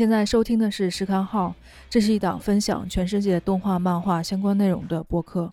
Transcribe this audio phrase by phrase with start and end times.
[0.00, 1.48] 现在收听的是《时刊号》，
[1.90, 5.52] 这是一档分享全世界动画、漫画相关内容的播客。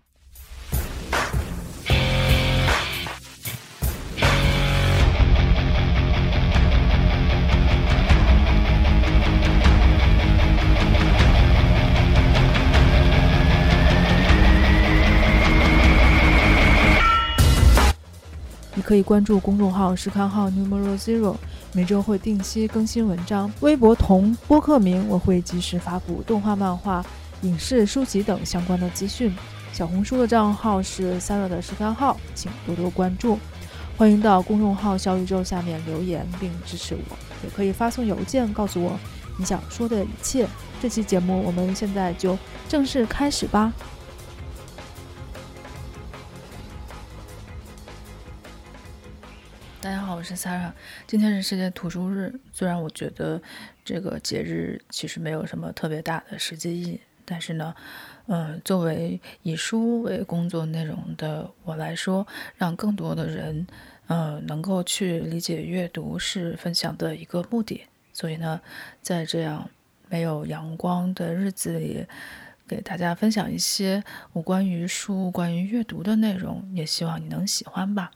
[18.87, 21.35] 可以关注公众号“时刊号 Numero Zero”，
[21.73, 23.51] 每周会定期更新文章。
[23.59, 27.05] 微博同播客名，我会及时发布动画、漫画、
[27.41, 29.35] 影视、书籍等相关的资讯。
[29.73, 33.37] 小红书的账号是 Sara 的时刊号，请多多关注。
[33.97, 38.97] 欢迎到公众号小宇宙下面留言并支持我，也可以发送邮件告诉我
[39.37, 40.47] 你想说的一切。
[40.81, 42.37] 这期节目我们现在就
[42.69, 43.73] 正式开始吧。
[49.87, 50.73] 大家好，我是 Sarah。
[51.07, 53.41] 今天是世界图书日，虽然我觉得
[53.85, 57.73] 这个节日其实没有什么特别大的实际意义，但是呢，
[58.25, 63.65] 嗯、作为以书为工作内容的我来说，让更多的人，
[64.07, 67.85] 呃，能够去理解阅读是分享的一个目的。
[68.11, 68.59] 所以呢，
[69.01, 69.69] 在这样
[70.09, 72.05] 没有阳光的日子里，
[72.67, 78.11] 给大家分享一些我关于书、关于阅读的内容，也希望你能喜欢吧。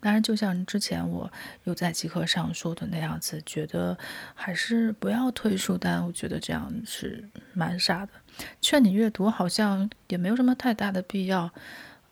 [0.00, 1.30] 当然，就像之前我
[1.64, 3.96] 又在极客上说的那样子，觉得
[4.34, 6.04] 还是不要退书单。
[6.06, 8.12] 我觉得这样是蛮傻的。
[8.60, 11.50] 劝你阅读好像也没有什么太大的必要。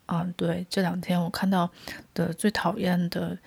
[0.07, 1.71] 嗯，对，这两天我看到
[2.13, 3.39] 的最讨厌的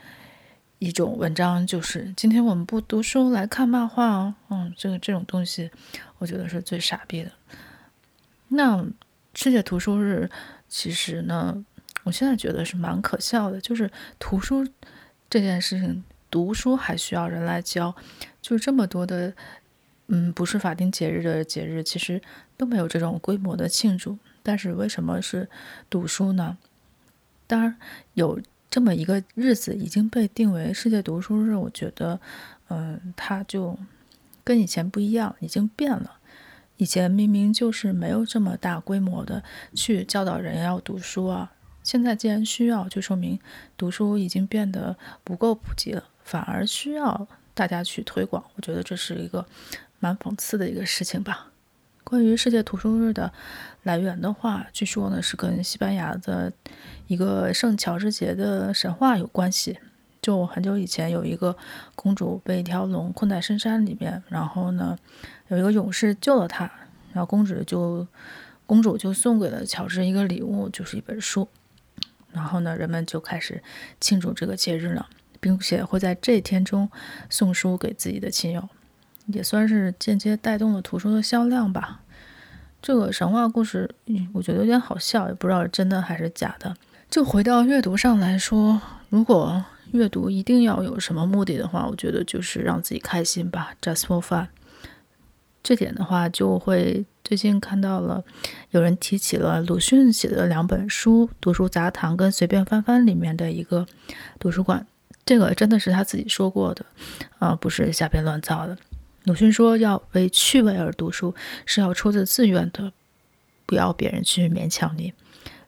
[0.79, 4.35] 一种文章就是：今天我们不读书，来看漫画哦。
[4.49, 5.69] 嗯，这个这种东西，
[6.17, 7.31] 我觉得是最傻逼的。
[8.47, 8.83] 那
[9.35, 10.29] 世界图书日，
[10.67, 11.63] 其实呢？
[12.07, 14.65] 我现在觉得是蛮可笑的，就是图书
[15.29, 16.01] 这件事情，
[16.31, 17.93] 读书还需要人来教，
[18.41, 19.33] 就这么多的，
[20.07, 22.21] 嗯，不是法定节日的节日，其实
[22.55, 24.17] 都没有这种规模的庆祝。
[24.41, 25.49] 但是为什么是
[25.89, 26.57] 读书呢？
[27.45, 27.75] 当然
[28.13, 28.39] 有
[28.71, 32.17] 这么一个日子已经被定为世界读书日，我觉得，
[32.69, 33.77] 嗯，它就
[34.45, 36.19] 跟以前不一样，已经变了。
[36.77, 41.51] 以前明明就是没有这么大规模的去教导人要读书啊。
[41.87, 43.39] 现在既然需要，就说明
[43.77, 48.43] 读书已经变得不够普及了，反而需要大家去推广。
[48.55, 49.45] 我觉得这是一个
[50.01, 51.47] 蛮讽刺的一个事情吧。
[52.03, 53.31] 关于世界图书日的
[53.83, 56.51] 来源的话，据说呢是跟西班牙的
[57.07, 59.79] 一个圣乔治节的神话有关系。
[60.21, 61.55] 就很久以前，有一个
[61.95, 64.99] 公主被一条龙困在深山里面，然后呢
[65.47, 66.69] 有一个勇士救了她，
[67.13, 68.05] 然后公主就
[68.65, 71.47] 公主就送给了乔治一个礼物，就是一本书。
[72.37, 73.63] 然后呢，人们就开始
[73.99, 75.07] 庆祝这个节日了，
[75.39, 76.87] 并且会在这天中
[77.31, 78.69] 送书给自己的亲友，
[79.25, 82.01] 也算是间接带动了图书的销量吧。
[82.79, 83.89] 这个神话故事，
[84.33, 86.77] 我觉得有点好笑，也不知道是真的还是假的。
[87.09, 94.47] 就回到阅读上来说，如果阅读一定要有什么目的的话，我觉得就是让自己开心吧，just for fun。
[95.67, 98.23] 这点的话，就会最近看到了
[98.69, 103.85] 有人提起了鲁迅写的两本书《读书杂谈》跟《随便翻翻》里面的一个
[104.39, 104.87] 图书馆，
[105.25, 106.85] 这个真的是他自己说过的，
[107.39, 108.77] 啊、不是瞎编乱造的。
[109.25, 111.35] 鲁迅说要为趣味而读书，
[111.65, 112.93] 是要出自自愿的，
[113.65, 115.11] 不要别人去勉强你，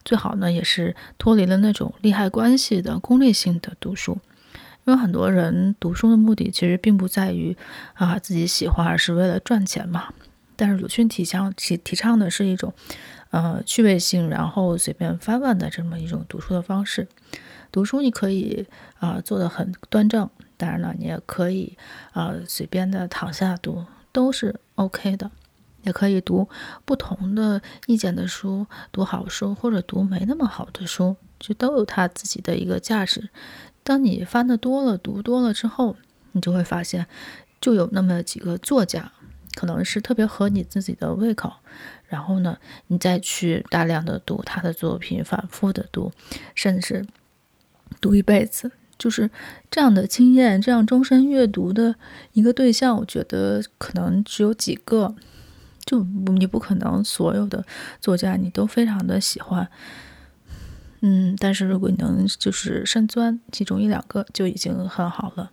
[0.05, 4.17] 最好呢也是脱离了那种利害关系的功利性的读书。
[4.89, 7.55] 因为很多人读书的目的其实并不在于
[7.93, 10.11] 啊自己喜欢，而是为了赚钱嘛。
[10.55, 12.73] 但是鲁迅提倡提提倡的是一种
[13.29, 17.07] 呃趣味性，然后随便翻翻的这么一种读书的方式。
[17.71, 18.65] 读书你可以
[18.97, 20.27] 啊、做得很端正，
[20.57, 21.77] 当然了，你也可以
[22.13, 25.29] 啊、随便的躺下读，都是 OK 的。
[25.83, 26.49] 也可以读
[26.83, 33.29] 不同的意见的书，读好书或者读没那么好的书，就都有它自己的一个价值。
[33.89, 35.95] 当你翻的多了，读多了之后，
[36.33, 37.07] 你就会发现，
[37.59, 39.11] 就有那么几个作家，
[39.55, 41.51] 可能是特别合你自己的胃口。
[42.05, 46.11] 然后呢，你再去大量的读他的作品，反复的读，
[46.53, 47.03] 甚至
[47.99, 49.31] 读一辈子，就是
[49.71, 51.95] 这样的经验，这样终身阅读的
[52.33, 55.15] 一个对象，我觉得可能只有几个。
[55.83, 57.65] 就你不可能所有的
[57.99, 59.67] 作家你都非常的喜欢。
[61.01, 65.51] 嗯，但是如果你能就是深钻其中一两个，就已经很好了。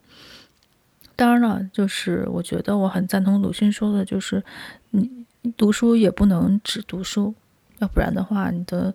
[1.15, 4.45] 当然了，就是我觉得我很赞同鲁迅说的，就是
[4.91, 5.25] 你
[5.57, 7.35] 读书也不能只读书，
[7.79, 8.95] 要不然的话，你的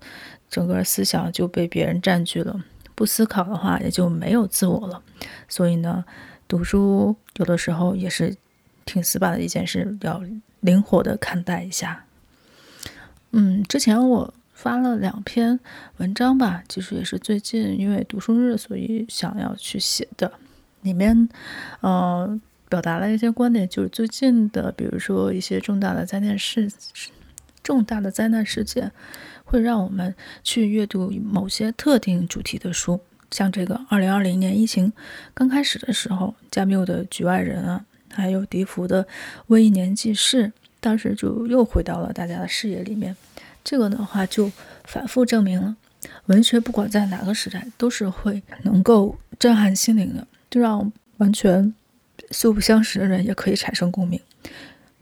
[0.50, 2.64] 整个思想就被别人占据了。
[2.94, 5.02] 不思考的话，也就没有自我了。
[5.48, 6.06] 所以呢，
[6.48, 8.36] 读书有的时候也是
[8.86, 10.22] 挺死板的一件事，要
[10.60, 12.06] 灵活的看待一下。
[13.32, 15.60] 嗯，之前我发了两篇
[15.98, 20.32] 文章吧，其实也是最近因为读书日，所以想要去写的。
[20.84, 21.28] 里面，
[21.80, 26.72] 呃，表达了一些观点，就是最近的，比如说一些重大的灾难事、
[27.64, 28.92] 重大的灾难事件，
[29.46, 30.14] 会让我们
[30.44, 33.00] 去阅读某些特定主题的书。
[33.32, 34.94] 像这个二零二零年疫情
[35.34, 39.04] 刚开始的时候，加缪的《局外人》啊，还有笛福的
[39.50, 40.48] 《瘟疫年记事》，
[40.80, 43.16] 当时就又回到了大家的视野里面。
[43.64, 44.52] 这个的话，就
[44.86, 45.76] 反复证明了，
[46.26, 51.74] 文学不管在哪个时代，都是会能够震撼心灵的，就让完全
[52.32, 54.20] 素不相识的人也可以产生共鸣。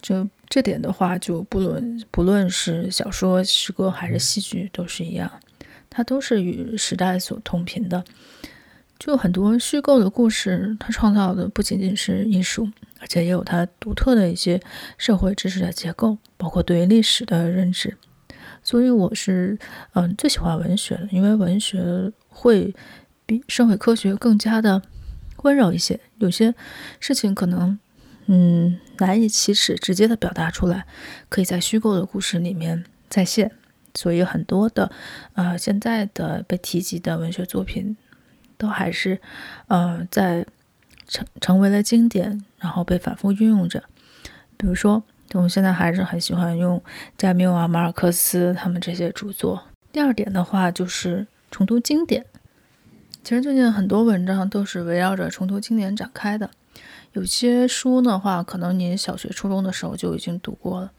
[0.02, 5.32] 就这点的话，就不论不论是小说、诗歌还是戏剧，都是一样。
[5.90, 8.04] 它都是与时代所同频的，
[9.00, 12.70] 就很多虚构的故事，它创造的不仅仅是艺术，
[13.00, 14.62] 而且也有它独特的一些
[14.98, 17.98] 社会知识的结构，包括对于历史的认知。
[18.70, 19.58] 所以我是
[19.94, 22.76] 嗯最喜欢文学的，因为文学会
[23.26, 24.80] 比社会科学更加的
[25.38, 26.54] 温柔一些，有些
[27.00, 27.80] 事情可能
[28.28, 30.86] 嗯难以启齿直接的表达出来，
[31.30, 33.52] 可以在虚构的故事里面再现。
[33.96, 34.92] 所以很多的，
[35.34, 37.98] 呃，现在的被提及的文学作品，
[38.56, 39.20] 都还是，
[39.66, 40.46] 呃，在
[41.08, 43.84] 成成为了经典，然后被反复运用着。
[44.58, 45.02] 比如说，
[45.34, 46.82] 我们现在还是很喜欢用
[47.18, 49.64] 加缪啊、马尔克斯他们这些著作。
[49.92, 52.26] 第二点的话，就是重读经典。
[53.24, 56.50] 其实最近很多文章都是围绕着重读经典展开的。
[57.14, 60.92] 有些书的话，可能你小学、初中的时候就已经读过了。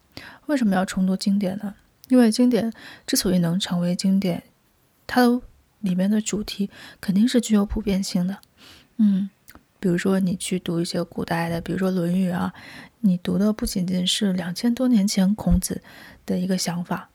[0.47, 1.75] 为什么要重读经典呢？
[2.09, 2.73] 因为经典
[3.07, 4.43] 之所以能成为经典，
[5.07, 5.41] 它
[5.81, 6.69] 里面的主题
[7.01, 8.39] 肯定是具有普遍性的。
[8.97, 9.31] 嗯，
[9.79, 12.53] 比如说你去读一些古代的，比如说《论语》啊，
[13.01, 15.83] 你读的不仅仅是两千多年前孔子
[16.27, 17.09] 的一个想法，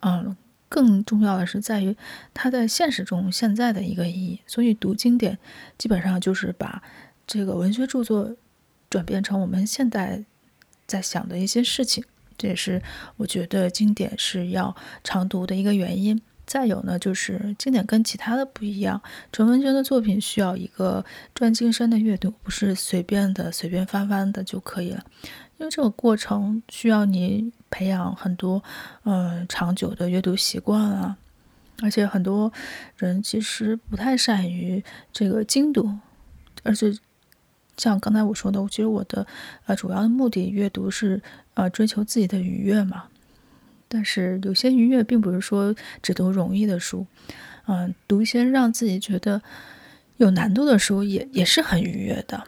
[0.00, 0.36] 嗯，
[0.68, 1.96] 更重要的是在于
[2.32, 4.40] 它在现实中现在的一个意义。
[4.46, 5.38] 所以读经典
[5.76, 6.82] 基本上就是把
[7.26, 8.34] 这个文学著作
[8.88, 10.24] 转变成我们现在
[10.86, 12.04] 在想的一些事情。
[12.38, 12.82] 这也是
[13.18, 14.74] 我觉得经典是要
[15.04, 16.20] 常读的一个原因。
[16.50, 19.00] 再有呢，就是经典跟其他的不一样，
[19.30, 25.04] 纯文学的作品需要一个专精深的阅读，不是随便的随便翻翻的就可以了。
[25.58, 28.60] 因为这个过程需要你培养很多
[29.04, 31.16] 嗯长久的阅读习惯啊，
[31.82, 32.52] 而且很多
[32.96, 34.82] 人其实不太善于
[35.12, 35.88] 这个精读，
[36.64, 36.92] 而且。
[37.76, 39.26] 像刚才我说的，其实我的
[39.64, 41.22] 呃主要的目的阅读是
[41.54, 43.04] 呃追求自己的愉悦嘛。
[43.90, 47.04] 但是有些愉悦并不是说只读容易的书，
[47.66, 49.42] 嗯、读一些让自己觉得
[50.18, 52.44] 有难度的书也也是很愉悦的。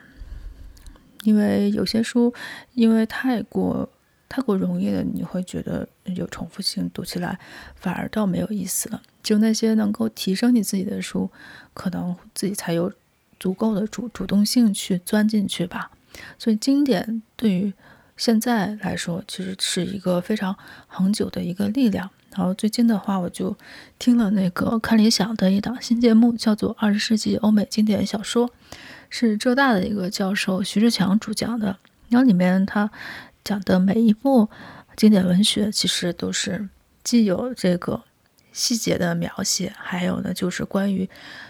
[1.25, 2.33] 因为有些书
[2.75, 3.91] 因为太过
[4.29, 7.39] 太过容易了，你会觉得有重复性，读起来
[7.75, 9.03] 反而倒没有意思了。
[9.23, 11.29] 就那些能够提升你自己的书，
[11.75, 12.93] 可能自己才有。
[13.41, 15.91] 足够的主主动性去钻进去吧，
[16.39, 17.73] 所以经典对于
[18.17, 22.09] 现在来说，其实是一个非常恒久的一个力量。
[22.31, 23.57] 然后最近的话，我就
[23.99, 28.49] 听了那个看理想的一档新节目，叫做《二十世纪欧美经典小说》，
[29.11, 31.77] 是浙大的一个教授徐志强主讲的。
[32.09, 32.91] 然后里面他
[33.45, 34.49] 讲的每一部
[34.97, 36.69] 经典文学，其实都是
[37.03, 38.03] 既有这个。
[38.55, 41.09] 细节的描写，还有呢，就是关于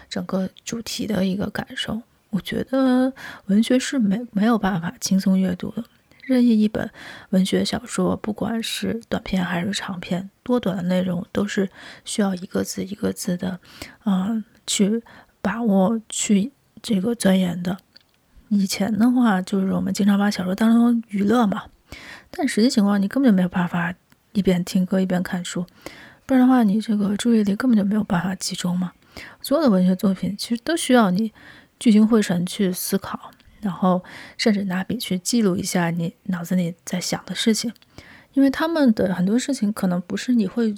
[0.09, 2.01] 整个主题的一个感受。
[2.29, 3.11] 我觉得
[3.47, 5.83] 文学是没没有办法轻松阅读的。
[6.25, 6.89] 任意一本
[7.29, 11.69] 文学小说，不管是短篇还是长篇，多短的内容都是
[12.05, 13.59] 需要一个字一个字的，
[14.05, 15.03] 嗯、去
[15.41, 16.51] 把握、去
[16.81, 17.77] 这个钻研的。
[18.49, 21.63] 以前的话，就是我们经常把小说当成娱乐嘛，
[22.31, 23.93] 但实际情况，你根本就没有办法
[24.31, 25.65] 一边听歌一边看书。
[26.25, 28.93] 不然的话，你这个注意力根本就没有办法集中嘛。
[29.41, 31.33] 所有的文学作品其实都需要你
[31.79, 33.31] 聚精会神去思考，
[33.63, 34.03] 然后
[34.37, 37.71] 甚至拿笔去记录一下你脑子里在想的事情，
[38.33, 40.75] 因为他们的很多事情可能不是你会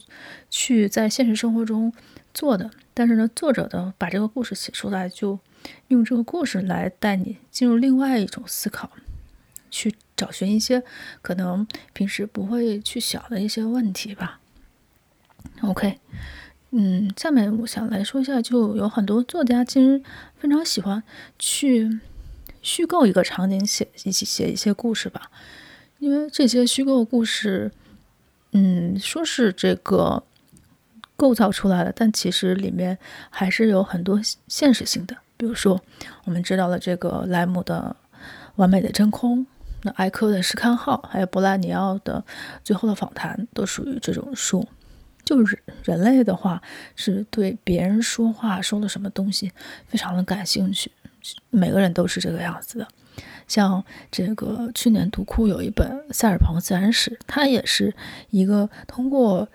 [0.50, 1.92] 去在现实生活中
[2.34, 5.40] 做的，但是呢，作者的把这个故事写出来，就
[5.88, 8.92] 用这个故事来带你进入另外一种思考，
[9.72, 10.84] 去找寻一些
[11.22, 14.40] 可能平时不会去想的一些问题吧。
[15.62, 16.00] OK，
[16.72, 20.04] 嗯，下面我想来说一下，就有很多作家其实
[20.38, 21.02] 非常喜欢
[21.40, 22.00] 去
[22.66, 25.30] 虚构一个场景，写一起写一些故事吧。
[26.00, 27.72] 因为这些虚构故事，
[28.54, 30.24] 嗯，说是这个
[31.16, 32.98] 构造出来的，但其实里面
[33.30, 35.16] 还是有很多现实性的。
[35.38, 35.80] 比如说，
[36.24, 37.96] 我们知道了这个莱姆的
[38.56, 39.40] 《完美的真空》，
[39.84, 42.26] 那艾柯的《诗刊号》，还有博拉尼奥的
[42.64, 44.68] 《最后的访谈》，都属于这种书。
[45.24, 46.62] 就是人类的话，
[46.96, 49.52] 是对别人说话说的什么东西
[49.88, 50.92] 非常的感兴趣，
[51.50, 52.88] 每个人都是这个样子的。
[53.48, 57.94] 像这个去年读库有一本《赛尔彭自然史》，它也是
[58.32, 59.48] 一个通过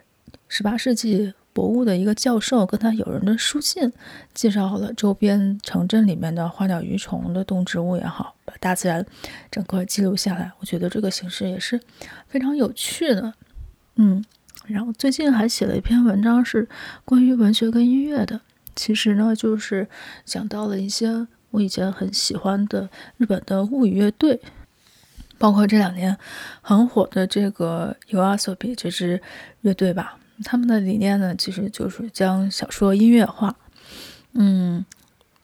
[0.46, 3.92] 十八世纪博物的一个教授跟他友人的书信，
[4.32, 9.04] 介绍了周边城镇里面的花鸟鱼虫的动植物也好，把大自然
[9.50, 10.52] 整个记录下来。
[10.60, 11.80] 我觉得这个形式也是
[12.28, 13.34] 非常有趣的。
[13.96, 14.24] 嗯，
[14.66, 16.68] 然后最近还写了一篇文章，是
[17.04, 18.40] 关于文学跟音乐的。
[18.76, 19.88] 其实呢，就是
[20.24, 21.26] 讲到了一些。
[21.50, 24.40] 我以前很喜欢的日本的物语乐队，
[25.38, 26.16] 包括这两年
[26.60, 29.20] 很火的这个 YOASOBI 这支
[29.62, 33.56] 乐队吧，他们的理念呢，其实就是将小说音乐化。
[34.32, 34.84] 嗯，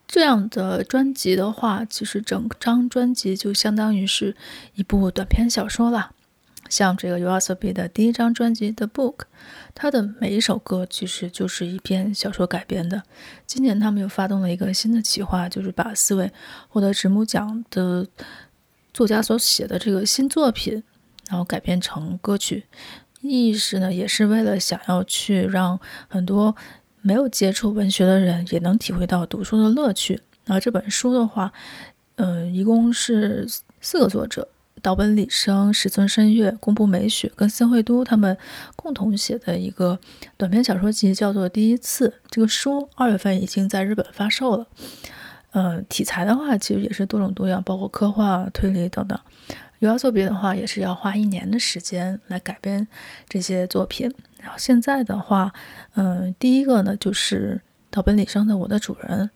[0.06, 4.36] 这样的专辑的话，其实整张专辑就相当于是
[4.74, 6.12] 一部短篇小说了。
[6.68, 9.16] 像这个 YOASOBI 的第一张专辑《The Book》，
[9.74, 13.02] 它的每一首歌其实就是一篇小说改编的。
[13.46, 16.30] 今年他们又发动了一个新的企划，就是把四位
[16.68, 18.06] 获得直木奖的
[18.92, 20.82] 作家所写的这个新作品，
[21.28, 22.64] 然后改编成歌曲。
[23.22, 26.54] 意义呢，也是为了想要去让很多
[27.00, 30.20] 没有接触文学的人也能体会到读书的乐趣。
[30.44, 31.52] 然后这本书的话，
[32.16, 33.48] 嗯、一共是
[33.80, 34.46] 四个作者。
[34.82, 38.36] 岛本理生、石村深月、宫部美雪跟森惠都他们
[38.76, 39.98] 共同写的一个
[40.36, 42.08] 短篇小说集，叫做《第一次》。
[42.30, 44.66] 这个书二月份已经在日本发售了。
[45.52, 49.18] 呃，题材的话，其实也是多种多样，包括科幻、推理等等。
[49.80, 52.86] YOASOBI 的话，也是要花一年的时间来改编
[53.28, 54.14] 这些作品。
[54.40, 55.52] 然后现在的话，
[55.94, 59.26] 嗯、第一个呢就是岛本理生的《我的主人》。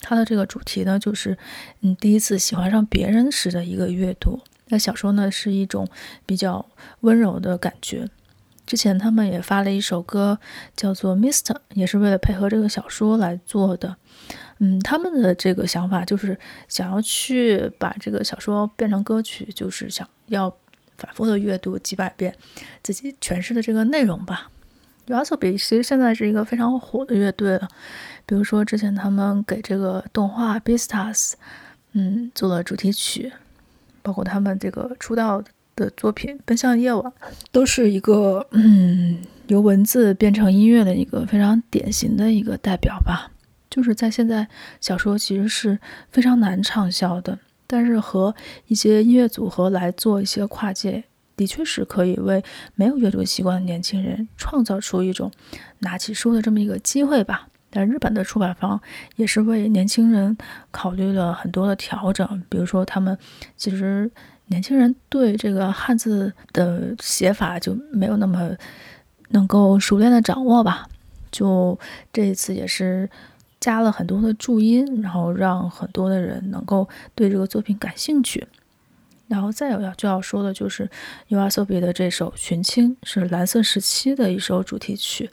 [0.00, 1.38] 他的这个主题呢，就是
[1.80, 4.40] 你第一次喜欢上别人时的一个阅读。
[4.68, 5.88] 那小说呢，是一种
[6.24, 6.66] 比较
[7.00, 8.08] 温柔的感觉。
[8.66, 10.40] 之前他们也发了一首歌，
[10.76, 13.96] 叫做《Mister》，也是为了配合这个小说来做的。
[14.58, 20.52] 嗯，他们的这个想法就是想要去把这个小说变成歌曲，就是想要
[20.98, 22.34] 反复的阅读几百遍，
[22.82, 24.50] 自己诠释的这个内容吧。
[25.06, 27.68] YOASOBI 其实现在是一个非常火的乐队了，
[28.26, 31.14] 比如说之前他们给这个动画《Beastars》
[31.92, 33.32] 嗯做了主题曲。
[34.06, 35.42] 包括他们这个出道
[35.74, 37.02] 的作品《奔向夜晚》，
[37.50, 43.32] 都是一个嗯由文字变成音乐的一个非常典型的一个代表吧。
[43.68, 44.46] 就是在现在，
[44.80, 45.76] 小说其实是
[46.08, 47.36] 非常难畅销的，
[47.66, 48.32] 但是和
[48.68, 51.02] 一些音乐组合来做一些跨界，
[51.36, 52.44] 的确是可以为
[52.76, 55.32] 没有阅读习惯的年轻人创造出一种
[55.80, 57.48] 拿起书的这么一个机会吧。
[57.76, 58.80] 但日本的出版方
[59.16, 60.34] 也是为年轻人
[60.70, 63.18] 考虑了很多的调整，比如说他们
[63.54, 64.10] 其实
[64.46, 68.50] 年轻人对这个汉字的写法就没有那么
[69.28, 70.88] 能够熟练的掌握吧，
[71.30, 71.78] 就
[72.10, 73.10] 这一次也是
[73.60, 78.46] 加了很多的注音，然后让很多的人能够对这个作品感兴趣。
[79.28, 80.88] 然后再有要就要说的就是
[81.28, 85.28] YOASOBI 的这首《寻青》是蓝色时期的一首主题曲，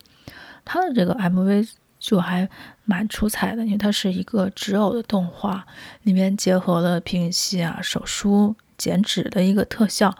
[0.66, 1.70] 它的这个 MV。
[2.04, 2.48] 就还
[2.84, 5.66] 蛮出彩的，因为它是一个纸偶的动画，
[6.02, 10.14] 里面结合了皮影戏啊、手书、剪纸的一个特效。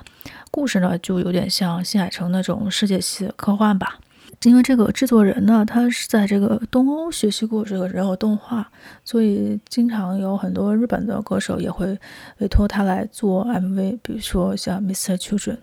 [0.50, 4.00] 故事呢，就有点像新海诚那种世界系的科幻吧。
[4.44, 8.72] 因为这个制作人呢，他是在这个东欧学习过这个人偶动画，
[9.04, 12.00] 所以经常有很多日本的歌手也会
[12.38, 15.18] 委托他来做 MV，比如说像 Mr.
[15.18, 15.58] Children。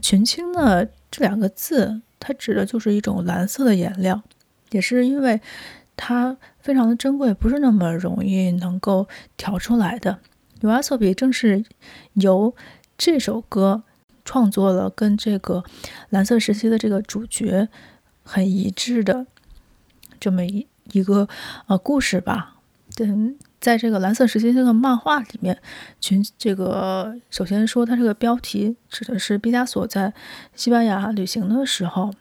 [0.00, 4.22] 群青呢，这两个字，它指的就是一种蓝色的颜料。
[4.70, 5.40] 也是因为
[5.96, 10.18] 它非常的珍贵，不是那么容易能够调出来的。
[10.60, 11.64] 尤阿索比正是
[12.14, 12.54] 由
[12.96, 13.82] 这首歌
[14.24, 15.64] 创作了跟这个
[16.10, 17.68] 蓝色时期的这个主角
[18.22, 19.26] 很一致的
[20.18, 21.28] 这么一一个
[21.66, 22.56] 呃故事吧。
[22.98, 25.60] 嗯，在这个蓝色时期这个漫画里面，
[26.00, 30.12] 群这个首先说它这个标题指的是毕加索在
[30.54, 32.12] 西班牙旅行的时候。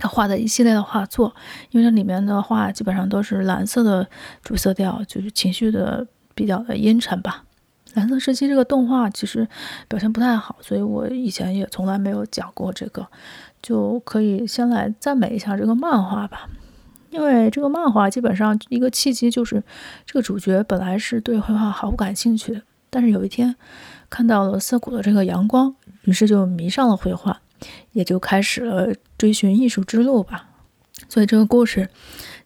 [0.00, 1.32] 他画的一系列的画作，
[1.70, 4.08] 因为这里面的画基本上都是蓝色的
[4.42, 6.04] 主色调，就是情绪的
[6.34, 7.44] 比较的阴沉吧。
[7.94, 9.46] 蓝色时期这个动画其实
[9.88, 13.06] 表现不太好，所以我以前也从来没有讲过这个，
[13.60, 16.48] 就可以先来赞美一下这个漫画吧。
[17.10, 19.62] 因为这个漫画基本上一个契机就是
[20.06, 23.54] 这个主角本来是对绘画毫不感兴趣的，但是有一天
[24.08, 27.40] 看到了涩谷的这个阳光，于是就迷上了绘画。
[27.92, 30.48] 也就开始了追寻艺术之路吧。
[31.08, 31.88] 所以这个故事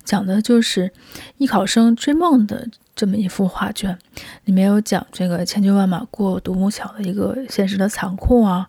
[0.04, 0.92] 讲的就是
[1.38, 3.98] 艺考生追梦的这么一幅画卷，
[4.44, 8.68] 里面有讲这个千军万马过独木桥的一个现实的残酷啊，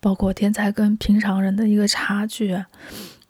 [0.00, 2.62] 包括天才跟平常人的一个差距，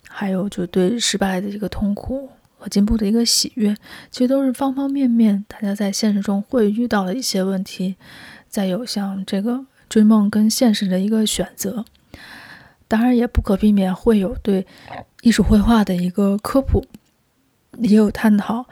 [0.09, 2.29] 还有就对失败的一个痛苦
[2.59, 3.77] 和进步的一个喜悦，
[4.11, 7.95] 其实都是方方面面大家在现实中会遇到的一些问题。
[8.49, 11.85] 再有像这个追梦跟现实的一个选择，
[12.93, 14.67] 当然也不可避免会有对
[15.23, 16.85] 艺术绘画的一个科普，
[17.79, 18.67] 也有探讨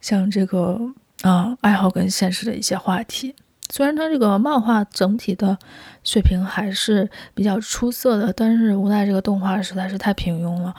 [0.00, 0.80] 像这个。
[1.22, 3.34] 啊，爱好跟现实的一些话题。
[3.70, 5.58] 虽然他这个漫画整体的
[6.04, 10.74] 水平还是比较出色的，但是无奈这个动画实在是太平庸了。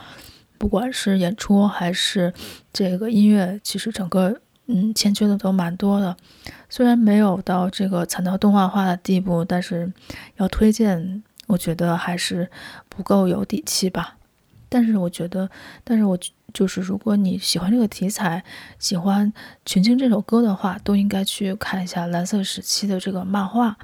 [0.56, 2.32] 不管是演出还是
[2.72, 6.16] 这个音乐，其实整个嗯欠缺的都蛮多的。
[6.70, 9.92] 虽然没有到这个惨到动画化的地步，但是
[10.36, 12.48] 要推荐，我觉得还是
[12.88, 14.14] 不够有底气吧。
[14.68, 15.50] 但是我觉得，
[15.82, 16.16] 但是我
[16.52, 18.44] 就是，如果你喜欢这个题材，
[18.78, 19.32] 喜欢
[19.64, 23.78] 《群青》这首歌的话，都应该去看一下蓝色时期的这个漫画，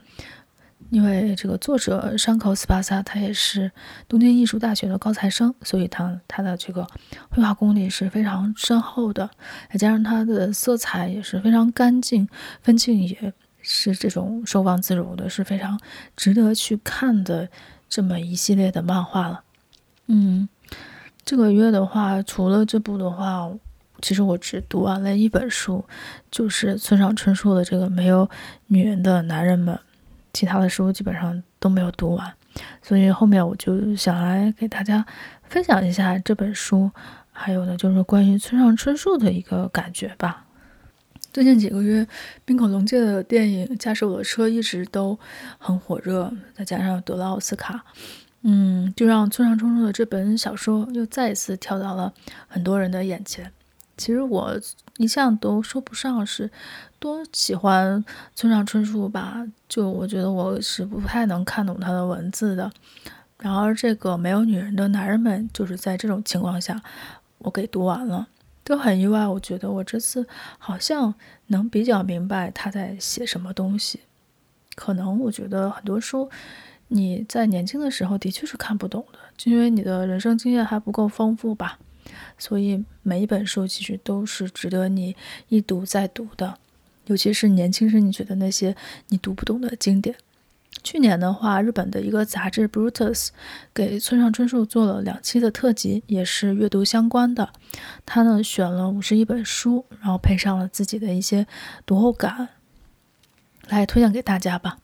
[0.90, 3.72] 因为这个作者山口斯巴萨他也是
[4.06, 6.86] 东京艺术大学的高材生，所以他他的这个
[7.30, 9.30] 绘画功力是非常深厚的，
[9.70, 12.28] 再加上他的色彩也是非常干净，
[12.60, 13.32] 分镜也
[13.64, 15.80] 是这种收放自如的，是非常
[16.14, 17.48] 值得去看的
[17.88, 19.42] 这么一系列的漫画了，
[20.06, 20.48] 嗯。
[21.26, 23.50] 这个月的话，除了这部的话，
[24.02, 25.82] 其实我只读完了一本书，
[26.30, 28.28] 就是村上春树的这个《没有
[28.66, 29.74] 女人的男人们》，
[30.34, 32.30] 其他的书基本上都没有读完，
[32.82, 35.06] 所以后面我就想来给大家
[35.44, 36.90] 分享一下这本书，
[37.32, 40.44] 还有呢就是关于村上春树的一个感觉吧。
[41.34, 42.06] 最近几个月，
[42.44, 45.18] 滨口龙介的电影《驾驶我的车》一直都
[45.58, 47.84] 很火热，再加上得了奥斯卡。
[48.42, 52.14] 嗯，就让村上春树的这本小说又再一次跳到了
[52.46, 53.50] 很多人的眼前。
[53.96, 54.56] 其实我
[54.98, 56.48] 一向都说不上是
[57.00, 58.04] 多喜欢
[58.36, 62.70] 村上春树吧，就我觉得我是不太能看懂他的文字的。
[63.40, 66.80] 然而，这个没有女人的男人们，就是在这种情况下，
[67.38, 68.28] 我给读完了，
[68.64, 69.26] 都很意外。
[69.26, 70.26] 我觉得我这次
[70.58, 71.14] 好像
[71.46, 74.00] 能比较明白他在写什么东西。
[74.74, 76.28] 可能我觉得很多书。
[76.88, 81.78] 你在年轻的时候的确是看不懂的，就因为你的人生经验还不够丰富吧。
[82.38, 85.16] 所以每一本书其实都是值得你
[85.48, 86.58] 一读再读的，
[87.06, 88.76] 尤其是年轻时你觉得那些
[89.08, 90.14] 你读不懂的经典。
[90.84, 93.26] 去年的话，日本的一个杂志《Brutus》
[93.72, 97.48] 给村上春树做了两期的特辑，也是阅读相关的。
[98.04, 101.46] 他呢选了五十一本书，然后配上了自己的一些
[101.86, 102.50] 读后感，
[103.68, 104.76] 来推荐给大家吧。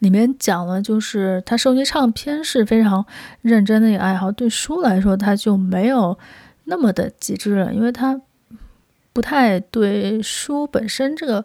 [0.00, 3.04] 里面讲了，就是他收集唱片是非常
[3.40, 4.30] 认真的一个爱好。
[4.30, 6.16] 对书来说，他就没有
[6.64, 8.20] 那么的极致了，因为他
[9.14, 11.44] 不太对书本身这个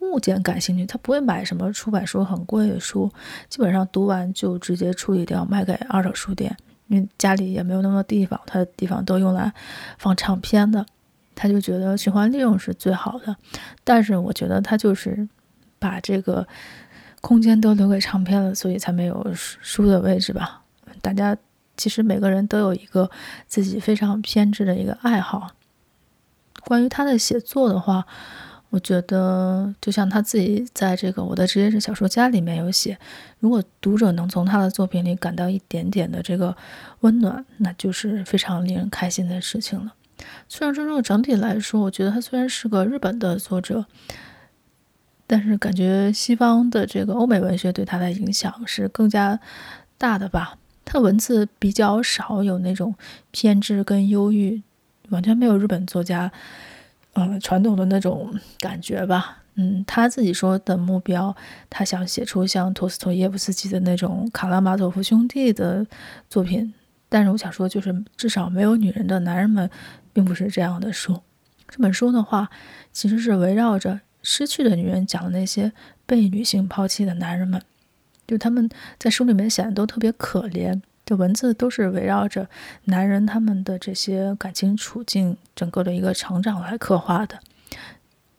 [0.00, 0.84] 物件感兴趣。
[0.84, 3.10] 他不会买什么出版书很贵的书，
[3.48, 6.56] 基本上读完就直接处理掉，卖给二手书店。
[6.88, 9.52] 因为家里也没有那么多地方，他的地方都用来
[9.98, 10.84] 放唱片的。
[11.34, 13.36] 他就觉得循环利用是最好的。
[13.84, 15.28] 但是我觉得他就是
[15.78, 16.46] 把这个。
[17.22, 20.62] 空间都留给唱片了，所以才没有书的位置吧。
[21.02, 21.36] 大家
[21.76, 23.10] 其实每个人都有一个
[23.46, 25.50] 自己非常偏执的一个爱好。
[26.64, 28.06] 关于他的写作的话，
[28.70, 32.98] 我觉得就像他自己在这个《我的职业是小说家》里面有写，
[33.38, 36.56] 如果读者能从他的作品里感到一点点的这个
[37.00, 39.94] 温暖，那就是非常令人开心的事情了。
[40.48, 43.84] 村上春树整体来说，我觉得他虽然是个日本的作者。
[45.26, 49.38] 但是感觉西方的这个欧美文学对他的影响是更加
[49.96, 50.58] 大的吧？
[50.84, 52.92] 他的文字比较少有那种
[53.30, 54.60] 偏执跟忧郁，
[55.10, 56.32] 完全没有日本作家
[57.12, 59.38] 呃传统的那种感觉吧？
[59.54, 61.34] 嗯，他自己说的目标，
[61.68, 65.86] 他想写出像陀思妥耶夫斯基的那种卡拉马佐夫兄弟的
[66.28, 66.72] 作品。
[67.08, 69.68] 但是我想说，就是至少没有女人的男人们，
[70.12, 71.20] 并不是这样的书。
[71.68, 72.48] 这本书的话，
[72.92, 74.00] 其实是围绕着。
[74.22, 75.72] 失去的女人讲的那些
[76.04, 77.60] 被女性抛弃的男人们，
[78.26, 78.68] 就他们
[78.98, 80.80] 在书里面显得都特别可怜。
[81.10, 82.48] 这文字都是围绕着
[82.84, 87.36] 男人他们的这些感情处境、整个的一个成长来刻画的。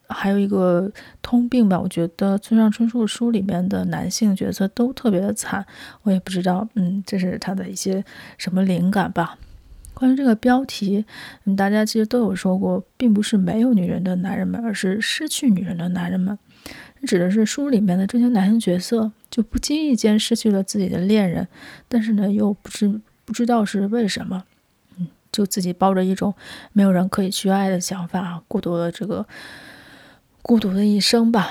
[0.08, 0.90] 还有一个
[1.22, 5.66] 通病吧，我觉得村上春树书里面的男性角色都特别的惨。
[6.04, 8.02] 我也不知道，嗯，这是他的一些
[8.38, 9.38] 什么灵感吧。
[9.94, 11.04] 关于这个标题，
[11.44, 16.40] 嗯，大家其实都有说过，并不是没有女人的男人们，而是失去女人的男人们。
[17.06, 21.48] 指的是书里面的这些男性角色，就不经意间失去了自己的恋人，
[21.88, 24.44] 但是呢，又不知不知道是为什么，
[25.00, 26.34] 嗯，就自己抱着一种
[26.74, 29.26] 没有人可以去爱的想法，孤独的这个
[30.42, 31.48] 孤独的一生吧。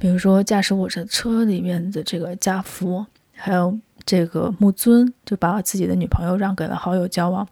[0.00, 7.46] 比如说驾驶我的车里面的这个家福，还有这个木尊，就把自己的女朋友让给了好友交往。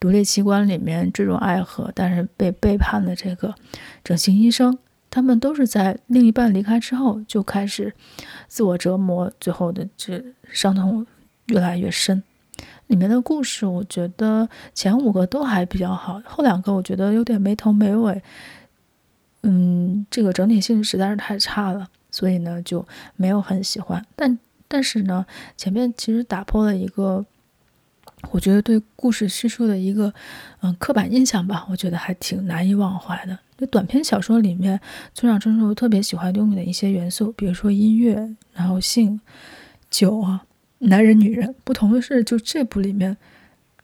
[0.00, 3.54] 独立器官里面这种爱河，但是被背叛的这个
[4.02, 4.78] 整形医生，
[5.10, 7.92] 他们都是在另一半离开之后就开始
[8.46, 11.04] 自我折磨，最后的这伤痛
[11.46, 12.22] 越来越深。
[12.86, 18.22] 里面的故事，我觉得前五个都还比较好，后两个我觉得有点没头没尾。
[19.42, 24.04] 嗯，这个整体性实在是太差了，所以呢就没有很喜欢。
[24.14, 25.24] 但但是呢，
[25.56, 27.24] 前面其实打破了一个，
[28.30, 30.12] 我觉得对故事叙述的一个
[30.60, 33.38] 嗯刻板印象吧，我觉得还挺难以忘怀的。
[33.56, 34.80] 就短篇小说里面，
[35.14, 39.20] 村上春树特别喜欢用的一些元素，比如说音乐，然后性、
[39.90, 40.44] 酒啊、
[40.78, 41.54] 男人、女人。
[41.64, 43.16] 不同的是，就这部里面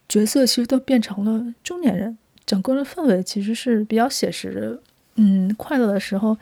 [0.09, 4.81] 角色其实都变成了中年人，整个的氛围其实是比较写实。
[5.17, 6.37] 嗯，快乐的时候，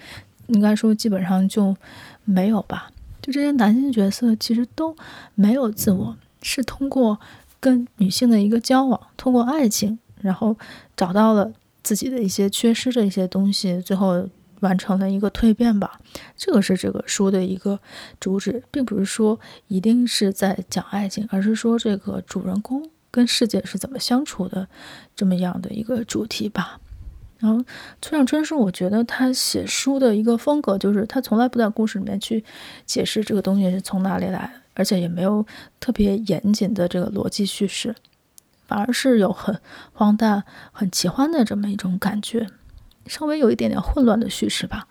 [0.48, 1.76] 应该说基本上就
[2.24, 2.90] 没有吧。
[3.20, 4.94] 就这些男性角色其实都
[5.35, 7.18] 没有自我，是通过
[7.64, 10.55] 跟女性的一个交往，通过爱情，然后
[10.94, 11.50] 找到了
[11.83, 14.29] 自己的一些缺失的一些东西，最后
[14.61, 15.98] 完成了一个蜕变吧。
[16.37, 17.81] 这个是这个书的一个
[18.20, 24.68] 主旨，并不是说一定是在讲爱情，而是说这个主人公跟世界是怎么相处的
[25.16, 26.79] 这么样的一个主题吧。
[27.38, 27.64] 然后
[28.03, 32.44] 村上春树，我觉得他写书的一个风格就是他从来不在故事里面去
[32.85, 35.44] 解释这个东西是从哪里来的，而且也没有
[35.80, 37.94] 特别严谨的这个逻辑叙事，
[38.66, 39.58] 反而是有很
[39.92, 42.46] 荒诞、很奇幻的这么一种感觉，
[43.06, 44.87] 稍微有一点点混乱的叙事吧。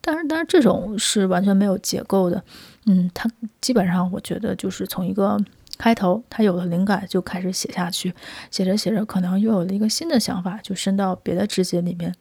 [0.00, 2.42] 但是，但是这种是完全没有结构的，
[2.86, 3.30] 嗯，他
[3.60, 5.38] 基本上我觉得就是从一个。
[5.78, 8.12] 开头他有了灵感，就开始写下去，
[8.50, 12.14] 写着写着，可能又有了一个新的想法，就伸到别的枝节里面，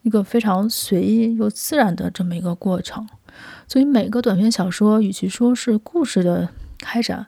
[0.00, 3.06] 一个非常随意又自然的这么一个过程。
[3.68, 7.26] 所以每个短篇小说，与其说是故事的开展，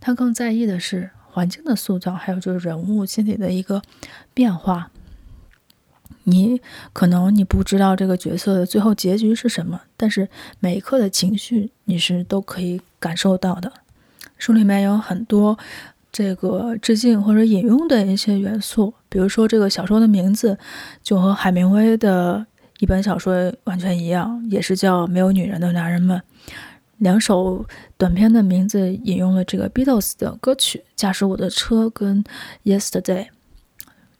[0.00, 3.82] 他更在意的是环境的塑造，还有就是人物心理的一个
[4.34, 4.90] 变化。
[6.24, 6.60] 你
[6.92, 13.72] 可能你不知道这个角色的最后结局是什么，但是每一刻的情绪你是都可以感受到的。
[14.36, 15.56] 书里面有很多
[16.10, 20.58] 这个致敬或者引用的一些元素，比如说这个小说的名字
[21.00, 22.44] 就和海明威的
[22.78, 26.18] 一本小说完全一样，也是叫《没有女人的男人们》。
[26.98, 27.64] 两首
[27.98, 32.24] 短篇的名字引用了这个 Beatles 的歌曲《驾驶我的车》跟
[32.64, 33.24] 《Yesterday》。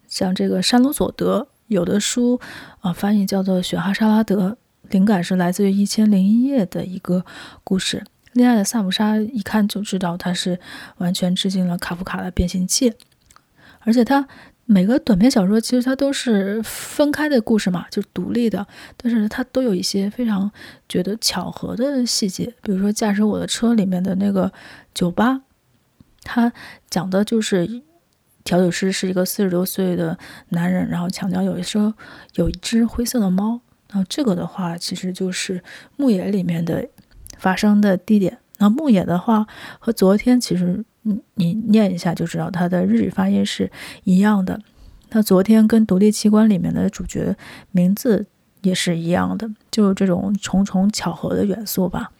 [0.08, 2.40] 像这个山鲁佐德有的书
[2.80, 4.50] 啊，翻译叫做《雪哈沙拉德》，
[4.90, 7.24] 灵感是来自于《一千零一夜》的一个
[7.64, 8.04] 故事。
[8.32, 10.60] 恋爱的萨姆莎一看就知道，他是
[10.98, 12.90] 完全致敬了卡夫卡的《变形记》，
[13.80, 14.28] 而且他
[14.66, 20.50] 每个短篇小说其实它都是分开的故事嘛，就是独立的，但是它都有一些非常
[20.88, 24.52] 觉得巧合的细节，比如说驾驶我的车里面的那个
[24.92, 25.40] 酒吧，
[26.22, 26.52] 它
[26.90, 27.83] 讲的就是
[28.44, 30.18] 调酒师是一个四十多岁的
[30.50, 31.94] 男人，然后强调有一说
[32.35, 35.62] 有一只灰色的猫，然后这个的话其实就是
[35.96, 36.87] 牧野里面的。
[37.38, 39.46] 发生的地点，那牧野的话
[39.79, 43.70] 和昨天其实你你念一下就知道，它的日语发音是
[44.02, 44.60] 一样的。
[45.10, 47.36] 那昨天跟独立器官里面的主角
[47.70, 48.26] 名字
[48.62, 52.10] 也是一样的，就是这种重重巧合的元素吧。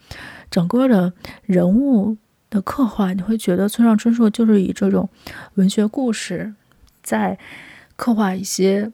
[0.49, 2.17] 整个的人物
[2.49, 5.09] 的刻画，你会觉得村上春树就是以这种
[5.55, 6.55] 文学故事
[7.03, 7.37] 在
[7.97, 8.93] 刻画一些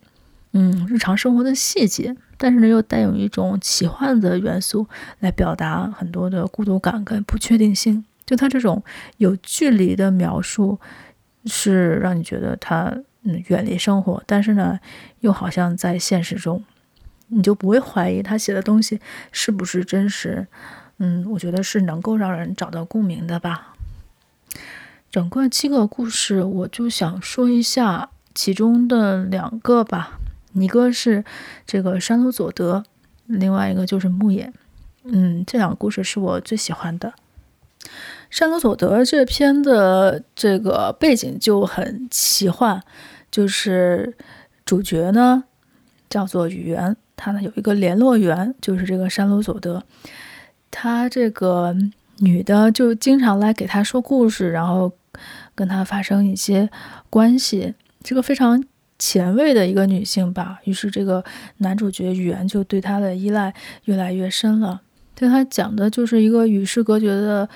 [0.52, 2.16] 嗯日常生活的细节。
[2.38, 4.88] 但是呢，又带有一种奇幻的元素
[5.20, 8.05] 来表达很多的孤独感跟不确定性。
[8.25, 8.83] 就他这种
[9.19, 10.79] 有距离的描述，
[11.47, 14.79] 是让你觉得他嗯远离生活，但是呢，
[15.21, 16.65] 又好像在现实中，
[17.29, 20.47] 你就不会怀疑他写的东西是不是真实。
[20.99, 23.75] 嗯，我觉得是能够让人找到共鸣的吧。
[25.11, 30.19] 整个七个故事，我就想说一下其中的两个吧。
[30.55, 31.25] 一个是
[31.67, 32.85] 这个山鲁佐德，
[33.27, 34.53] 另外一个就是牧野。
[35.05, 37.13] 嗯，这两个故事是我最喜欢的。
[38.33, 42.81] 山鲁佐德这篇的这个背景就很奇幻，
[43.31, 44.16] 就是
[44.64, 45.45] 主角呢
[46.09, 49.85] 叫做宇垣，他呢有一个联络员，就是这个山鲁佐德。
[50.71, 51.77] 他这个
[52.21, 54.90] 女的就经常来给他说故事，然后
[55.55, 56.71] 跟他发生一些
[57.11, 58.64] 关系，这个非常。
[58.99, 61.25] 前卫的一个女性吧，于是这个
[61.57, 63.53] 男主角宇垣就对她的依赖
[63.87, 64.81] 越来越深了。
[65.16, 67.49] 对他讲的就是一个与世隔绝的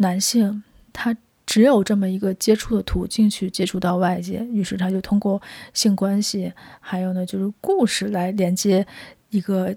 [0.00, 1.14] 男性，他
[1.46, 5.40] 只有这么一个接触的途径去接触到外界，于是他就通过
[5.74, 8.86] 性关系，还有呢就是故事来连接
[9.30, 9.74] 一个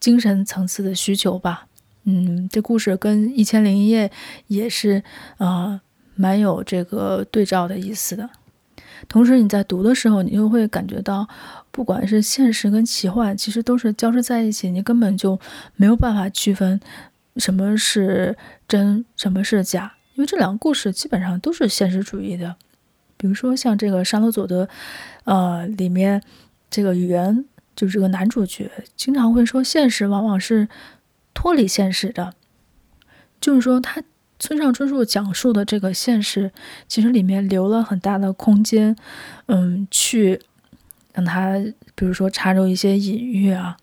[0.00, 1.66] 精神层次的需求吧。
[2.04, 4.08] 嗯，这故事跟《一千零一夜》
[4.48, 5.02] 也是
[5.38, 5.80] 呃
[6.16, 8.28] 蛮有这个对照的意思的。
[9.08, 11.28] 同时你在读的时候，你就会感觉到，
[11.70, 15.38] 不管是现实跟奇幻，其实都是交织在一起，你根本就
[15.76, 16.80] 没有办法区分
[17.36, 22.56] 什么是真，什么是假，因为这两个故事基本上都是现实主义的。
[23.16, 24.64] 比如说像这个《沙罗佐德》，
[25.24, 26.22] 呃，里面
[26.70, 27.44] 这个语言
[27.76, 30.68] 就是这个男主角经常会说，现实往往是
[31.32, 32.34] 脱离现实的，
[33.40, 34.02] 就是说他。
[34.38, 36.50] 村上春树讲述的这个现实，
[36.88, 38.96] 其实里面留了很大的空间，
[39.46, 40.40] 嗯，去
[41.12, 41.56] 让他，
[41.94, 43.76] 比如说插入一些隐喻啊，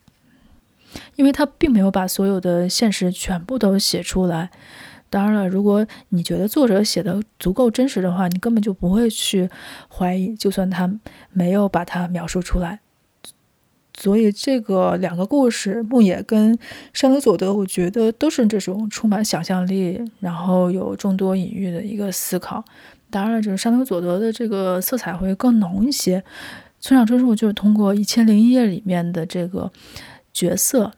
[1.16, 4.50] 因为他并没有把所有的现实全部都写出来。
[5.10, 9.50] 当然了，如果你觉得作者写的足够真实的话，你根本就不会去
[9.88, 11.00] 怀疑，就算他
[11.32, 12.80] 没有把它描述出来。
[13.98, 16.58] 所以这个两个故事，牧野跟
[16.94, 22.64] 沙罗佐德，我觉得都是这种充满想象力，然后有众多隐喻的一个思考。
[23.10, 26.24] 当然了，就是沙罗佐德的这个色彩会更浓一些。
[26.80, 29.70] 村上春树就是通过《一千零一夜》里面的这个
[30.40, 30.94] 角色，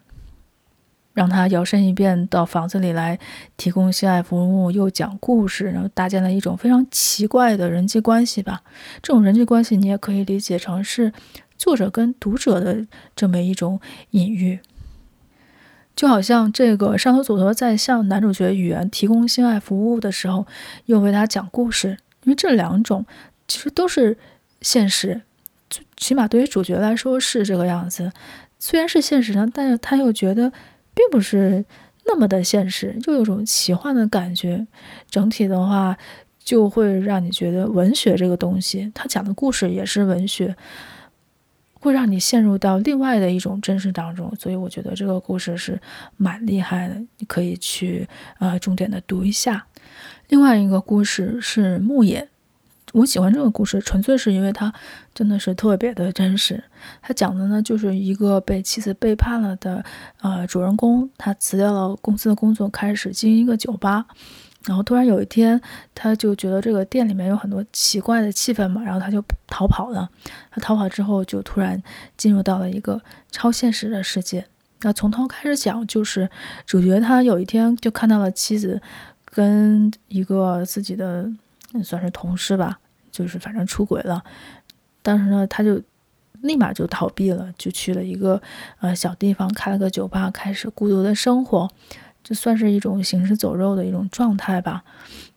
[1.13, 3.17] 让他摇身一变到房子里来
[3.58, 8.62] 提供性爱服务，又讲故事，然后搭建了一种非常奇怪的人际关系吧。
[9.01, 11.12] 这种人际关系，你也可以理解成是。
[11.58, 14.62] 作者跟读者的这么一种隐喻，
[15.95, 20.47] 就好像这个沙罗佐德在向男主角语言提供性爱服务的时候，
[20.88, 21.99] 又为他讲故事。
[22.23, 23.06] 因为这两种
[23.47, 24.17] 其实都是
[24.62, 25.21] 现实，
[25.95, 28.12] 起码对于主角来说是这个样子。
[28.60, 30.51] 虽然是现实呢，但是他又觉得
[30.93, 31.65] 并不是
[32.05, 34.67] 那么的现实，又有种奇幻的感觉。
[35.10, 35.97] 整体的话，
[36.38, 40.55] 就会让你觉得文学这个东西，他讲的故事也是文学。
[41.84, 45.81] 会让你陷入到另外的一种真实当中，所以我觉得这个故事是
[46.15, 48.07] 蛮厉害的，你可以去
[48.38, 49.65] 呃重点的读一下。
[50.27, 52.29] 另外一个故事是牧野，
[52.93, 54.73] 我喜欢这个故事，纯粹是因为它
[55.13, 56.63] 真的是特别的真实。
[57.01, 59.84] 他讲的呢，就是一个被妻子背叛了的
[60.21, 64.06] 呃主人公，他辞掉了公司的工作，开始经营一个酒吧。
[64.65, 65.60] 然后突然有一天，
[65.95, 70.08] 他就觉得这个店里面有很多奇怪的气氛嘛，然后他就逃跑了。
[70.51, 71.82] 他逃跑之后，就突然
[72.15, 73.01] 进入到了一个
[73.32, 74.45] 超现实的世界。
[74.82, 76.30] 那从头开始讲，就是
[76.65, 78.80] 主角他有一天就看到了妻子
[79.25, 81.27] 跟一个自己的
[81.84, 82.80] 算是同事吧，
[83.12, 84.24] 就是反正出轨了。
[85.02, 85.82] 当时呢，他就
[86.41, 88.41] 立马就逃避了，就去了一个
[88.80, 91.69] 呃小地方开了个酒吧，开始孤独的生活。
[92.24, 94.84] 这算是一种行尸走肉的一种状态吧，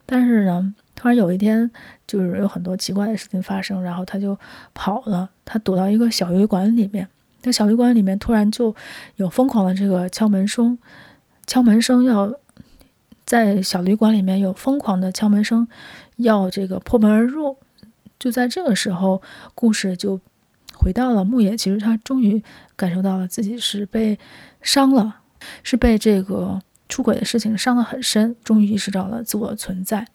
[0.05, 1.71] 但是呢，突然有一天，
[2.07, 4.39] 就是有很多奇怪的事情发生，然后他就
[4.75, 7.09] 跑了，他躲到一个小旅馆里面。
[7.43, 8.75] 那小旅馆里面突然就
[9.17, 10.79] 有疯狂的这个敲门声，
[11.47, 12.35] 敲门声要
[13.25, 15.67] 在小旅馆里面有疯狂的敲门声，
[16.17, 17.57] 要这个破门而入。
[18.19, 19.23] 就在这个时候，
[19.55, 20.21] 故事就
[20.75, 22.43] 回到了牧野，其实他终于
[22.77, 24.19] 感受到了自己是被
[24.63, 25.21] 伤了，
[25.63, 26.61] 是被这个。
[26.87, 30.07] 出轨的事情伤得很深，终于意识到了自我的存在。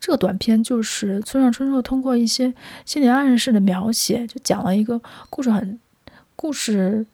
[0.00, 2.52] 这个短片就是村上春树通过一些
[2.84, 5.78] 心理暗示的描写，就讲了一个故事很，很
[6.34, 7.06] 故事，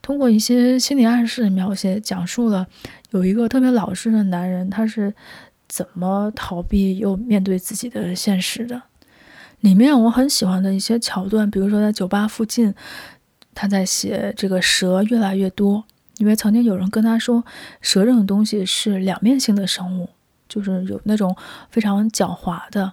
[0.00, 2.68] 通过一些心理暗示的描写，讲述了
[3.10, 5.12] 有一个特别老实的男人，他是
[5.70, 8.82] 怎么逃避又面对自己的现实的。
[9.60, 12.74] 里面我很喜欢的一些桥段，比如说在酒吧附近，
[13.54, 15.84] 他在写这个蛇越来越多。
[16.18, 17.44] 因为曾经有人跟他说，
[17.80, 20.10] 蛇这种东西是两面性的生物，
[20.48, 21.34] 就是有那种
[21.70, 22.92] 非常狡猾的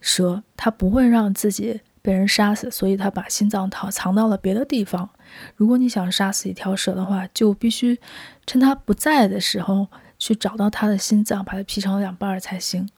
[0.00, 5.10] 蛇，它不会让自己被人杀死，所以它把心脏藏藏到了别的地方。
[5.56, 7.98] 如果你想杀死一条蛇的话，就必须
[8.46, 12.88] 趁它不在的时候去找到他的心脏，把它劈成两半儿才行。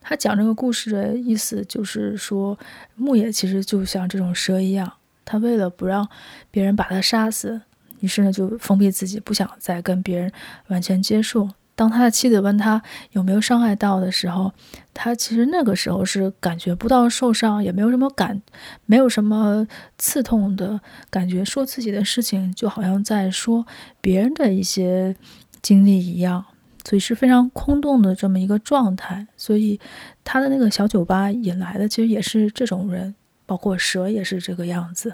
[0.00, 2.58] 他讲这个故事的意思就是说，
[2.96, 4.92] 牧野其实就像这种蛇一样，
[5.24, 6.08] 他为了不让
[6.50, 7.60] 别人把他杀死。
[8.00, 10.32] 于是呢，就封闭自己，不想再跟别人
[10.68, 11.50] 完全接触。
[11.74, 14.52] 当他的妻子问他有没有伤害到的时候，
[14.92, 18.42] 他其实那个时候是感觉不到受伤，也没有什么感，
[18.86, 21.44] 没有什么刺痛的感觉。
[21.44, 23.64] 说自己的事情就好像在说
[24.00, 25.14] 别人的一些
[25.62, 26.44] 经历一样，
[26.88, 29.26] 所以是非常空洞的这么一个状态。
[29.36, 29.78] 所以
[30.24, 35.12] 他的那个小酒吧引来的其实也是这种人，包括蛇也是这个样子。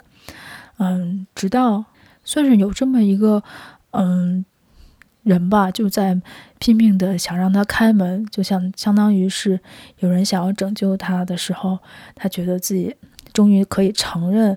[0.78, 1.87] 嗯，直到。
[2.26, 3.42] 算是有这么一个，
[3.90, 4.46] 嗯，
[5.24, 6.18] 人吧，就在
[6.58, 9.60] 拼命的想让他开门，就像相当于是
[9.98, 11.80] 有人想要拯救他的时候，
[12.14, 12.96] 他觉得自己
[13.34, 14.56] 终于可以承认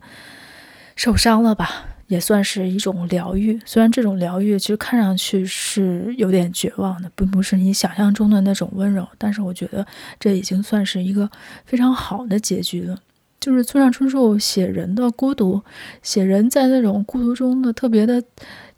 [0.96, 3.60] 受伤了吧，也算是一种疗愈。
[3.66, 9.86] 虽然这种疗愈其实看上去是有点绝望的，并不是你想象中的那种温柔，但是我觉得
[10.20, 11.30] 这已经算是一个
[11.66, 12.98] 非常好的结局了。
[13.40, 15.62] 就是村上春树写人的孤独，
[16.02, 18.22] 写人在那种孤独中的特别的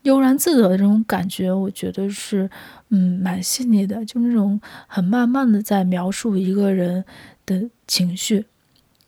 [0.04, 2.50] 悠然自得的这种感觉，我觉得是
[2.90, 7.04] 嗯蛮细腻的，就那种很慢慢的在描述一个人
[7.46, 8.46] 的情绪。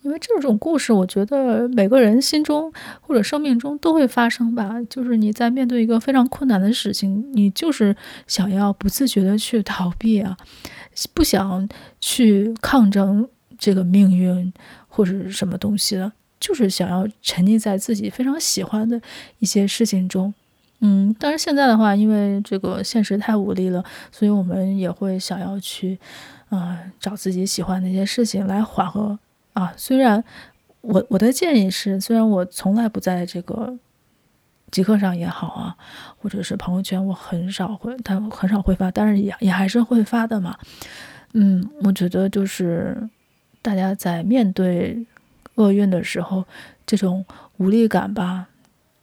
[0.04, 4.76] 因为这种故事，我觉得每个人心中或者生命中都会发生吧。
[4.90, 10.36] 就是你在面对一个非常困难的事情，你就是想要不自觉的去逃避啊，
[11.14, 14.52] 不想去抗争这个命运
[14.88, 19.00] 或者是什么东西的，就是想要沉溺在自己非常喜欢的
[19.38, 20.34] 一些事情中。
[20.80, 26.00] 嗯，但是现在的话，因为这个现实太无力了，所以我们也会想要去，
[26.50, 29.20] 呃，找自己喜欢的一些事情来缓和。
[29.54, 30.24] 啊，虽然
[30.82, 33.78] 我我的建议是，虽然我从来不在这个
[34.72, 35.76] 极客上也好啊，
[36.18, 40.58] 或者是朋友圈，我很少会，他很少会发，但是也也还是会发的嘛。
[41.34, 43.10] 嗯，我觉得就是
[43.62, 45.06] 大家在面对
[45.56, 46.46] 厄运的时候，
[46.86, 47.26] 这种
[47.58, 48.48] 无力感吧，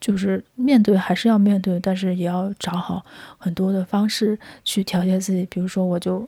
[0.00, 3.04] 就是面对还是要面对，但是也要找好
[3.36, 5.46] 很多的方式去调节自己。
[5.50, 6.26] 比如说，我就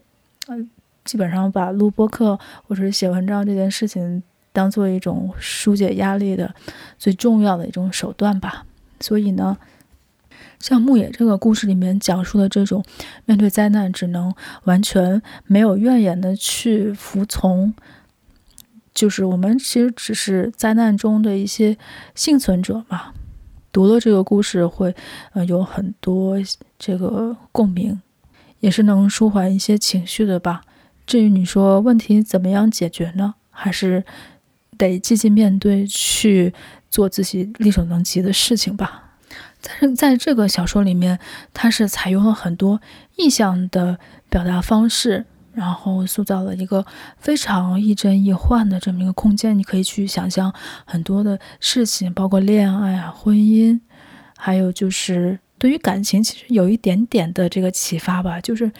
[0.49, 0.69] 嗯。
[1.11, 6.55] 基本上把录播课或者是写文章这件事情当做一种纾解压力的
[6.99, 8.65] 最重要的一种手段吧。
[9.01, 9.59] 所以呢，
[10.61, 12.85] 像牧野这个故事里面讲述的这种
[13.25, 14.33] 面对灾难只能
[14.67, 17.75] 完全没有怨言的去服从，
[18.95, 21.77] 就是我们其实只是灾难中的一些
[22.15, 23.13] 幸存者嘛。
[23.73, 24.95] 读了这个故事会
[25.33, 26.37] 呃有很多
[26.79, 28.01] 这个共鸣，
[28.61, 30.63] 也是能舒缓一些情绪的吧。
[31.11, 33.35] 至于你说问题怎么样解决呢？
[33.51, 34.05] 还是
[34.79, 36.55] 得积极面对，去
[36.89, 39.17] 做自己力所能及的事情吧。
[39.61, 41.19] 但是在这个小说里面，
[41.53, 42.81] 它是采用了很多
[43.17, 46.87] 意象的表达方式，然后塑造了一个
[47.19, 49.59] 非常亦真亦幻的这么一个空间。
[49.59, 53.81] 你可以去想象很多的事情，包括恋爱啊、婚姻，
[54.37, 58.71] 还有就是对于感情，其实有一点点的这个启发吧，就是。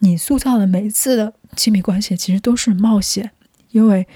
[0.00, 3.30] 你塑造的每一次的亲密关系，其实都是冒险，
[3.70, 4.06] 因为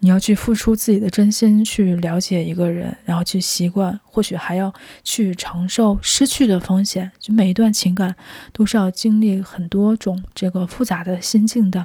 [0.00, 7.10] 你要去付出自己的真心去了解一个人，然后去习惯，或许还要去承受失去的风险。
[7.18, 8.14] 就每一段情感
[8.52, 11.84] 都是要经历很多种这个复杂的心境的，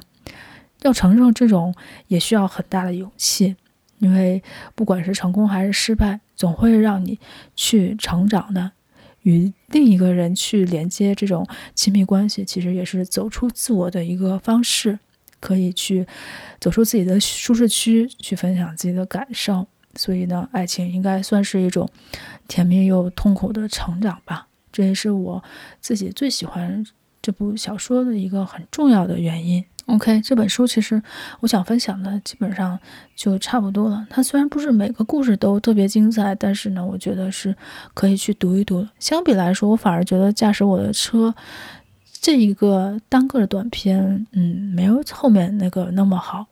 [0.82, 1.74] 要承受这种
[2.08, 3.56] 也需要很大的勇气，
[3.98, 4.42] 因为
[4.74, 7.18] 不管是成功还是失败，总会让你
[7.56, 8.72] 去成长的。
[9.22, 14.98] 与另一个人去连接这种亲密关系，其实也是走出自我的一个方式，
[15.40, 16.06] 可以去
[16.60, 19.66] 走出自己的舒适区，去分享自己的感受。
[19.94, 21.88] 所以呢，爱情应该算是一种
[22.48, 24.48] 甜蜜又痛苦的成长吧。
[24.72, 25.44] 这也是我
[25.80, 26.82] 自己最喜欢
[27.20, 29.62] 这部小说的一个很重要的原因。
[29.92, 31.00] OK，这本书其实
[31.40, 32.78] 我想分享的基本上
[33.14, 34.06] 就差不多了。
[34.08, 37.54] 它虽然不是每个故事都特别精彩，但是呢，我觉得是
[37.92, 38.88] 可以去读一读。
[38.98, 41.34] 相比来说，我反而觉得驾驶我的车
[42.22, 46.46] 这一个单个的短篇，嗯，没有后面那个那么好。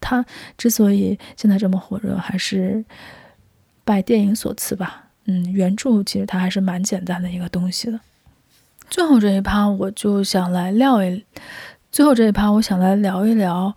[0.00, 0.24] 它
[0.56, 2.84] 之所以现在这么火热，还是
[3.82, 5.06] 拜电影所赐吧。
[5.24, 7.98] 嗯，原著其实它还是蛮简单的一个东西的。
[8.88, 11.24] 最后这一趴，我就想来撂一。
[11.94, 13.72] 最后这一趴，我想来聊一聊，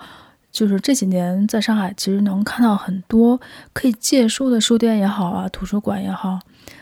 [0.52, 3.40] 就是这几年在上海其实能看到很多
[3.74, 6.40] 可以借书的书店也好啊，图书馆也好，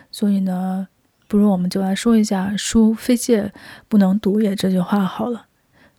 [0.10, 0.88] 所以呢，
[1.28, 3.52] 不如我们就来说一下“书非借
[3.90, 5.48] 不能读也”这句话好了。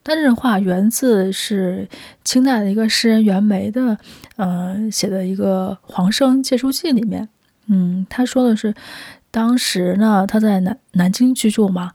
[0.02, 1.86] 但这话源自是
[2.24, 3.98] 清代的一个诗人袁枚的，
[4.36, 7.28] 呃，写的一个《黄生借书记》里面，
[7.66, 8.74] 嗯，他说的是，
[9.30, 11.92] 当时呢他在南南京居住嘛，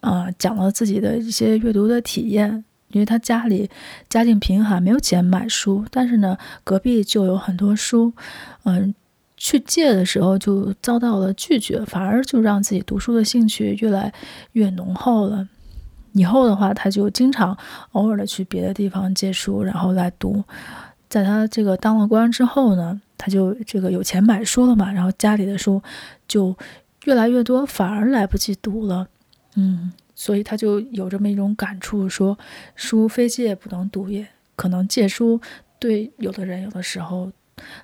[0.00, 2.64] 啊、讲了自己的一些阅读的体验。
[2.90, 3.68] 因为他家里
[4.08, 8.12] 家境贫寒，没有钱买书，但是呢，隔壁就有很多书，
[8.64, 8.94] 嗯，
[9.36, 14.12] 去借的时候就遭到了拒绝，反而就让自己读书的兴趣越来
[14.52, 15.46] 越浓厚了。
[16.12, 17.56] 以后的话，他就经常
[17.92, 20.42] 偶尔的去别的地方借书，然后来读。
[21.08, 25.82] 在他这个当了官之后呢，他就这个有钱买书了嘛，然后家里的书
[26.26, 26.56] 就
[27.04, 29.06] 越来越多，反而来不及读了，
[29.56, 29.92] 嗯。
[30.20, 32.36] 所以他就有这么一种感触，说
[32.74, 34.26] “书非借不能读也”。
[34.56, 35.40] 可能借书
[35.78, 37.30] 对有的人有的时候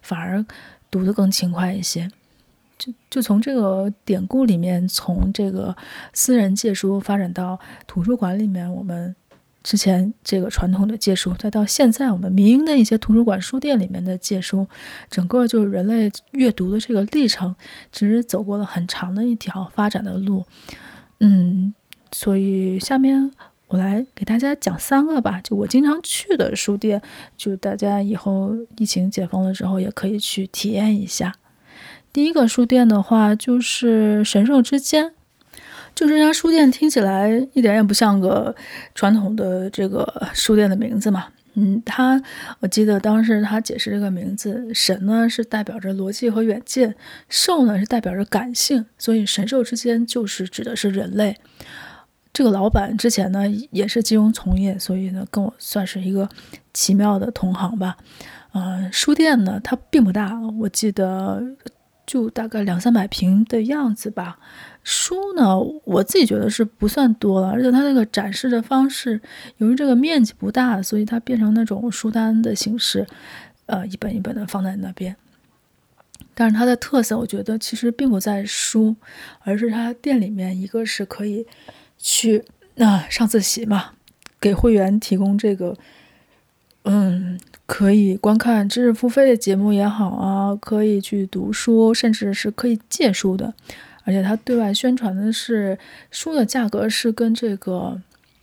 [0.03, 0.45] 反而
[0.91, 2.11] 读得更勤快一些。
[2.77, 5.77] 就就从这个典故里面，从这个
[6.13, 7.57] 私人借书发展到
[7.87, 9.15] 图书馆里面，我们
[9.63, 14.67] 之前这个传统的借书，再到现在我们民营的一些图书馆、书店里面的借书，
[15.09, 17.55] 整个就是人类阅读的这个历程，
[17.93, 20.45] 其实走过了很长的一条发展的路。
[21.21, 21.73] 嗯，
[22.15, 23.29] 所以下面
[23.67, 27.03] 我来给大家讲三个吧，就我经常去的书店，
[27.37, 31.35] 就大家以后疫情解封了之后也可以去体验一下。
[32.13, 35.13] 第一个书店的话，就是神兽之间。
[35.93, 38.55] 就这家书店听起来一点也不像个
[38.95, 41.27] 传统的这个书店的名字嘛。
[41.55, 42.23] 嗯，他
[42.61, 46.95] 我记得当时他解释这个名字，神呢是代表着逻辑和远见，
[47.29, 51.37] 兽呢是代表着感性，所以神兽之间就是指的是人类。
[52.35, 56.29] 这个老板之前呢也是金融从业，所以呢跟我算是一个
[56.75, 57.97] 奇妙的同行吧。
[58.53, 61.43] 呃，书店呢它并不大，我记得
[62.05, 64.39] 就大概两三百平的样子吧。
[64.83, 69.21] 书呢，我自己觉得是不算多了，而且它那个展示的方式，
[69.59, 73.07] 由于这个面积不大，所以它变成那种书单的形式，
[73.67, 75.17] 呃，一本一本的放在那边。
[76.35, 78.95] 但是它的特色，我觉得其实并不在书，
[79.41, 81.47] 而是它店里面一个是可以
[82.05, 82.45] 去
[82.75, 83.93] 那、上自习嘛，
[84.39, 85.75] 给会员提供这个，
[86.83, 93.55] 嗯，可以观看知识付费的节目也好啊，可以去读书，甚至是可以借书的。
[94.05, 95.79] 而且他对外宣传的是
[96.11, 97.99] 书的价格是跟这个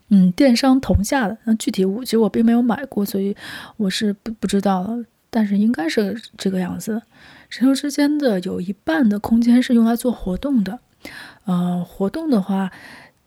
[0.09, 3.35] 嗯电商同价的，那具体我其实我并没有买过，所以
[3.77, 5.05] 我是不不知道了。
[5.29, 7.03] 但是应该是这个样子。
[7.47, 10.79] 神兽之间的有一半的空间是用来做活动的，
[11.45, 12.71] 呃，活动的话，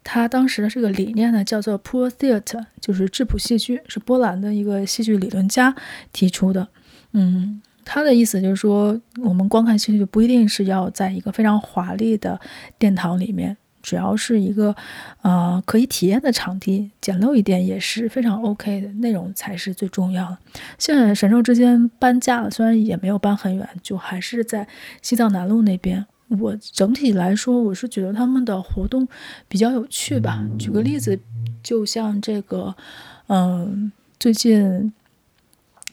[0.05, 5.75] 他当时的这个理念呢叫做 Poor Theatre，就是质朴戏剧，是波兰的一个戏剧理论家
[6.13, 6.69] 提出的，
[7.13, 7.61] 嗯。
[7.87, 12.41] 他的意思就是说，我们观看戏剧不一定是要在一个非常华丽的
[12.79, 14.75] 殿堂里面，只要是一个
[15.21, 20.39] 呃可以体验的场地，简陋一点也是非常 OK 的，内容才是最重要的。
[20.79, 24.67] 现在神兽之间搬家了，虽然也没有搬很远，就还是在
[25.03, 26.07] 西藏南路那边。
[26.29, 29.07] 我整体来说，我是觉得他们的活动
[29.49, 30.45] 比较有趣吧。
[30.59, 31.19] 举个例子，
[31.63, 32.75] 就像这个，
[33.29, 34.93] 嗯、最近。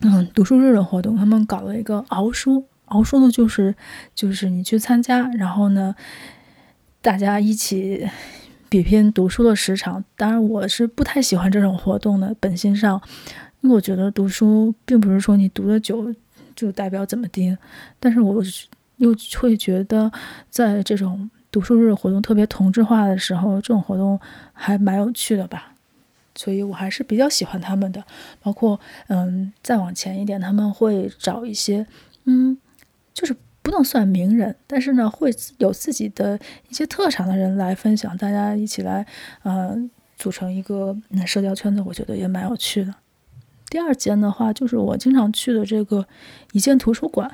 [0.04, 3.76] 嗯，读书日的活动，他们搞了一个熬书，熬书的就是
[4.16, 5.94] 就是你去参加，然后呢，
[7.04, 8.10] 大家一起
[8.68, 10.04] 比拼读书的时长。
[10.18, 13.00] 当然，我是不太喜欢这种活动的，本心上，
[13.62, 16.12] 因为我觉得读书并不是说你读的久
[16.56, 17.56] 就代表怎么地，
[18.00, 18.44] 但是我
[19.02, 20.12] 又会觉得
[20.50, 24.20] 在这种读书日活动特别同质化的时候，这种活动
[24.54, 25.74] 还蛮有趣的吧。
[26.36, 28.02] 所以我还是比较喜欢他们的，
[28.42, 31.86] 包括嗯，再往前一点，他们会找一些
[32.24, 32.58] 嗯，
[33.14, 36.40] 就是不能算名人，但是呢，会有自己的
[36.70, 39.06] 一些特长的人来分享，大家一起来
[39.44, 40.96] 嗯，组成一个
[41.26, 42.94] 社交圈子，我觉得也蛮有趣的。
[43.70, 46.08] 第二间的话，就是我经常去的这个
[46.54, 47.30] 一建图书馆。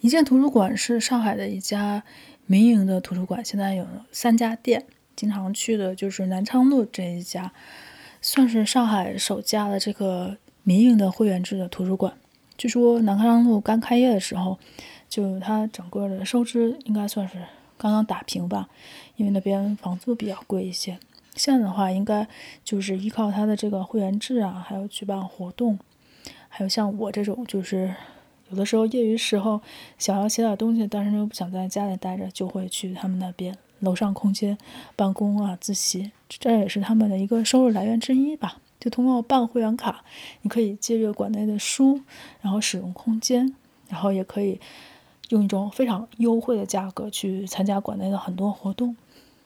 [0.00, 2.02] 一建图书馆是上海的一家
[2.46, 4.86] 民营的图书馆，现在有三家店。
[5.14, 7.52] 经常去的就是南昌路这一家，
[8.22, 12.14] 算是上海首家的这个民营的会员制的图书馆。
[12.56, 14.58] 据说南昌路刚开业的时候，
[15.06, 17.34] 就它整个的收支应该算是
[17.76, 18.70] 刚刚打平吧，
[19.16, 20.98] 因为那边房租比较贵一些。
[21.36, 22.26] 现在的话，应该
[22.64, 25.78] 就是依靠它的这个会员制啊，还有举办活动，
[26.48, 27.94] 还有像我这种就是
[28.50, 29.60] 有的时候业余时候
[29.98, 33.56] 想要写点东西，但是又不想在家里待着，就会去他们那边。
[33.80, 34.58] 楼上空间
[34.94, 38.58] 办公啊，自习，这也是他们的一个收入来源之一吧。
[38.78, 40.04] 就通过办会员卡，
[40.42, 42.02] 你可以借阅馆内的书，
[42.42, 43.54] 然后使用空间，
[43.88, 44.60] 然后也可以
[45.30, 48.94] 用一种非常优惠的价格去参加馆内的很多活动。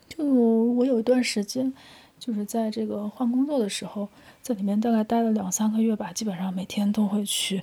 [0.09, 1.73] 就我有一段时间，
[2.19, 4.09] 就是在这个换工作的时候，
[4.43, 7.63] 在里面大概待了两三个月吧，基本上每天都会去，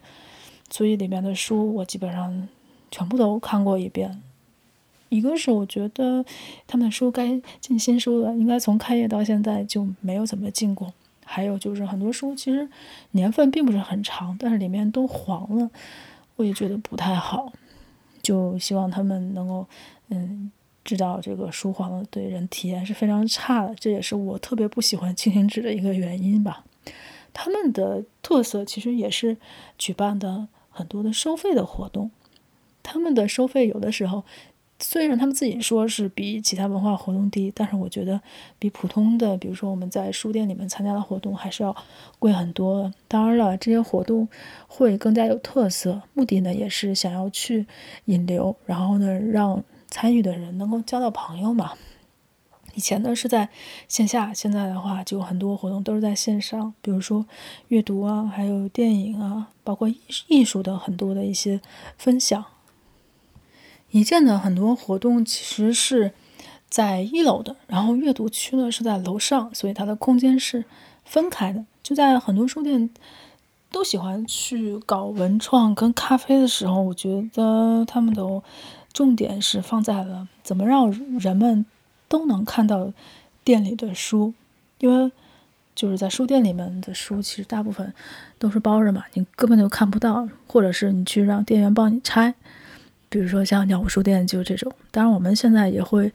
[0.71, 2.47] 所以里面的书我基本上
[2.89, 4.19] 全部都看过一遍。
[5.09, 6.25] 一个是我觉得
[6.65, 10.91] 他们的书该进新书了，应该从开业到现在就没有怎么进过。
[11.25, 12.67] 还有就是很多书其实
[13.11, 15.69] 年份并不是很长，但是里面都黄了，
[16.37, 17.51] 我也觉得不太好。
[18.21, 19.67] 就希望他们能够
[20.09, 20.51] 嗯
[20.85, 26.63] 知道这个书黄了对人体验是非常差的，这也是我特别不喜欢轻型纸的一个原因吧。
[27.33, 29.35] 他们的特色其实也是
[29.77, 32.09] 举办的很多的收费的活动，
[32.81, 34.23] 他们的收费有的时候。
[34.83, 38.19] 虽然他们自己说是比其他文化活动低，但是我觉得
[38.57, 41.75] 比普通的，比如说我们在书店里面参加的活动还是要
[42.17, 42.91] 贵很多。
[43.07, 44.27] 当然了，这些活动
[44.67, 47.67] 会更加有特色，目的呢也是想要去
[48.05, 51.73] 引流，然后呢让参与的人能够交到朋友嘛。
[52.73, 53.49] 以前呢是在
[53.87, 57.25] 线下，现在的话就很多活动都是在线上，比如说
[57.67, 59.97] 阅读啊，还有电影啊，包括艺
[60.27, 61.59] 艺术的很多的一些
[61.97, 62.43] 分享。
[63.91, 66.13] 一见的很多活动其实是
[66.69, 70.63] 在一楼的，然后阅读区呢是在楼上，所以它的空间是
[71.03, 71.65] 分开的。
[71.83, 72.89] 就在很多书店
[73.69, 78.23] 都喜欢去搞文创跟咖啡的时候，我觉得他们的
[78.93, 81.65] 重点是放在了怎么让人们
[82.11, 82.91] 都能看到
[83.45, 84.33] 店里的书，
[84.79, 85.09] 因为
[85.73, 87.93] 就是在书店里面的书，其实大部分
[88.37, 92.35] 都是包着嘛，你根本就看不到，或者是你去让店员帮你拆。
[93.07, 96.11] 比如说像鸟屋书店就这种，当然我们现在也会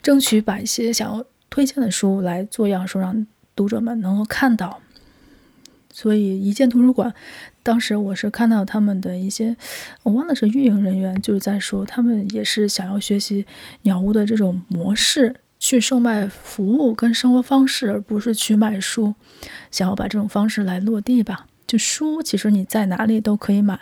[0.00, 4.80] 争取把一些想要推荐的书来做样书，让读者们能够看到。
[5.92, 7.12] 所以一见图书馆，
[7.68, 9.54] 当时我是看到他们的一些，
[10.02, 13.44] 我忘了是运营人员就是在说，他们也是想要学习
[13.82, 19.14] 鸟屋的这种模式，去售卖服务跟生活方式，而不是去卖书，
[19.70, 21.46] 想要把这种方式来落地吧。
[21.66, 23.78] 就书，其实你在哪里都可以买，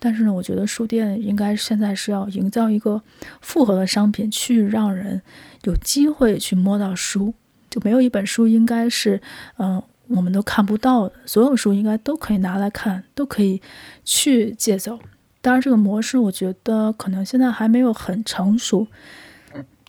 [0.00, 3.00] 但是呢，我觉得书店应该现在是要营造一个
[3.40, 5.22] 复合的商品，去让人
[5.62, 7.32] 有机会去摸到书。
[7.70, 9.20] 就没有一本书应该是，
[9.58, 11.14] 嗯、我们都看不到的。
[11.24, 13.60] 所有书应该都可以拿来看，都可以
[14.04, 14.98] 去借走。
[15.40, 18.86] 当然，这个模式我觉得可能现在还没有很成熟，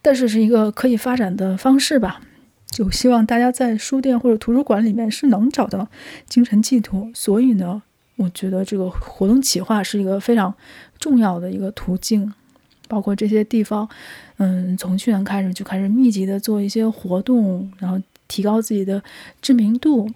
[0.01, 2.21] 但是是一个可以发展的方式吧。
[2.67, 5.87] 就希望大家在书店或者图书馆里面是能找到
[6.27, 7.81] 精神寄托，所以呢，
[8.17, 10.53] 我觉得这个活动企划是一个非常
[10.99, 12.31] 重要的一个途径。
[12.87, 13.87] 包括这些地方，
[14.37, 19.03] 嗯，从去年开始就开始密集的做一些活动，然后提高自己的
[19.41, 20.09] 知名度，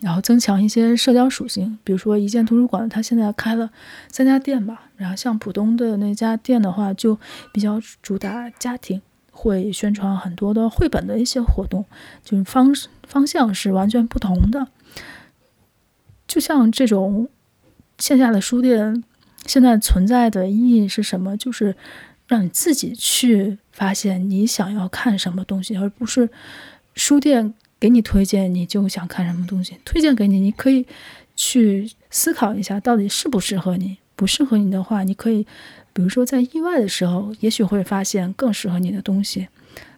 [0.00, 1.78] 然后增强一些社交属性。
[1.84, 3.70] 比如说一见图书馆，它现在开了
[4.10, 7.16] 三家店吧，然后像浦东的那家店的话，就
[7.52, 9.00] 比较主打家庭。
[9.32, 11.86] 会宣传很多的绘本的一些活动，
[12.22, 12.74] 就是方
[13.08, 14.68] 方向是完全不同的。
[16.28, 17.26] 就像这种
[17.98, 19.02] 线下的书店，
[19.46, 21.38] 现在存在的意义是什么？
[21.38, 21.74] 就是
[22.26, 26.28] 让你自己去发现你想要看什么东西，而不是
[27.00, 29.74] 书店给你推荐你就想看什么东西。
[29.86, 30.86] 推荐给你，你可以
[31.34, 33.96] 去思考一下，到底适不适合你。
[34.14, 35.46] 不适合你的话，你可以。
[35.94, 39.48] 比如说，在意外的时候，也许会发现更适合你的东西。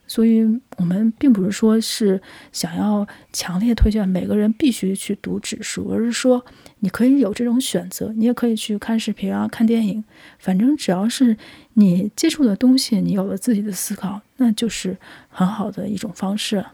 [0.06, 0.44] 所以，
[0.76, 2.22] 我们并不是说是
[2.52, 6.44] 想要强烈推荐每个人必须去读纸书，而是说
[6.78, 10.04] 你可以有这种选择，你也可以去看视频啊、看电影。
[10.38, 11.36] 反正只要是
[11.74, 14.96] 你接触的东西，你有了自己的思考，那就是
[15.28, 16.64] 很好的一种方式。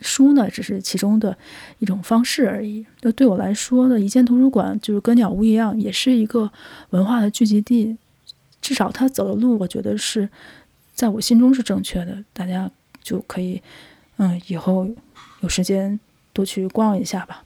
[0.00, 1.36] 书呢，只是其中的
[1.78, 2.84] 一种方式而已。
[3.02, 6.50] 那对我来说呢，一见图书馆就是跟鸟屋一样，也是一个
[6.90, 7.96] 文化的聚集地。
[8.60, 10.28] 至少他走的路，我觉得是
[10.92, 12.24] 在我心中是正确的。
[12.32, 12.70] 大家
[13.00, 13.62] 就可以，
[14.16, 14.86] 嗯，以后
[15.40, 15.98] 有时间
[16.32, 17.44] 多去逛一下吧。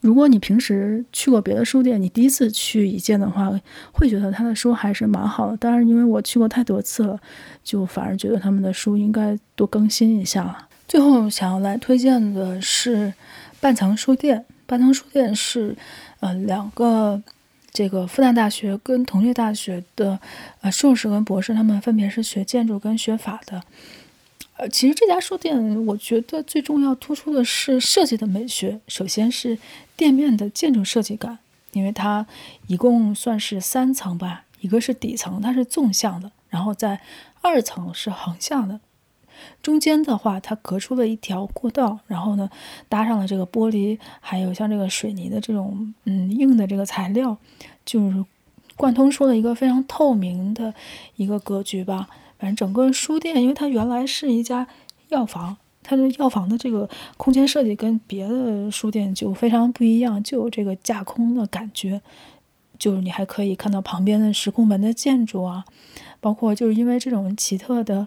[0.00, 3.50] 如果你平时去过别的书店，你第一次去一见的话，
[3.92, 5.56] 会觉得他的书还是蛮好的。
[5.56, 7.18] 当然，因为我去过太多次了，
[7.64, 10.67] 就反而觉得他们的书应该多更新一下了。
[10.88, 13.14] 最后想要来推荐的是
[13.60, 14.44] 半层书店。
[14.66, 15.76] 半层书店是，
[16.18, 17.22] 呃，两个。
[17.70, 20.18] 这个复旦大学跟同济大学的
[20.62, 23.62] 呃硕士跟博士，他们分别是学建筑跟学法的。
[24.56, 28.80] 呃，其实这家书店，我觉得最重要突出的是设计的美学。
[28.88, 29.58] 首先是
[29.96, 31.38] 店面的建筑设计感，
[31.72, 32.26] 因为它
[32.66, 37.00] 一共算是三层吧，一个是底层，它是纵向的，然后在
[37.42, 38.80] 二层是横向的。
[39.62, 42.48] 中间的话，它隔出了一条过道，然后呢，
[42.88, 47.36] 搭上了这个玻璃，还有像这个水泥的这种嗯硬的这个材料，
[47.84, 48.24] 就是
[48.76, 50.72] 贯通出了一个非常透明的
[51.16, 52.08] 一个格局吧。
[52.38, 54.68] 反正整个书店，因为它原来是一家
[55.08, 62.00] 药房，它的药房的这个空间设计跟别的书店就非常不一样，就有这个架空的感觉，
[62.78, 65.64] 就是你还可以看到旁边的石库门的建筑啊，
[66.20, 68.06] 包括就是因为这种奇特的。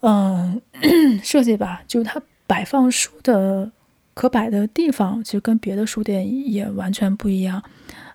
[0.00, 0.60] 嗯，
[1.22, 3.70] 设计吧，就是它摆放书的
[4.14, 7.62] 可摆的地方，其实跟别的书店也完全不一样。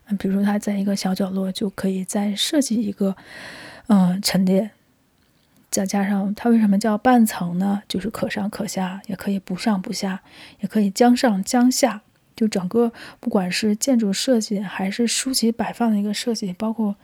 [0.08, 3.16] 嗯，比如说它在一个小角落，就可以再设计一个
[3.88, 4.72] 嗯陈列，
[5.70, 7.84] 再加上它为什么叫半层呢？
[7.88, 10.22] 就是可上可下，也可以不上不下，
[10.60, 12.02] 也可以将上将下。
[12.36, 16.96] 就整个不管是建筑设计，还是书籍摆放的一个设计，包括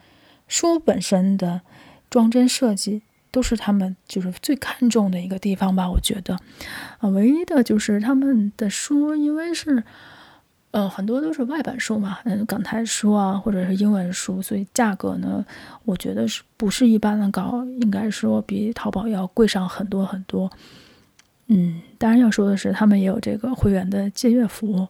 [0.48, 1.62] 书本身的
[2.10, 3.02] 装帧设计。
[3.32, 6.38] 都是他们就是最看重的一个地方吧，我觉得，
[7.00, 9.82] 啊，唯一的就是他们的书，因为是，
[10.72, 15.46] 呃，很多都是外版书嘛，嗯，港台书啊，或者是英文书，所以价格呢，
[15.86, 20.52] 我觉得是不是一般的高，应该说比淘宝要贵上很多很多。
[21.48, 24.88] 嗯，当然要说的是，他们也有这个会员的借阅服务。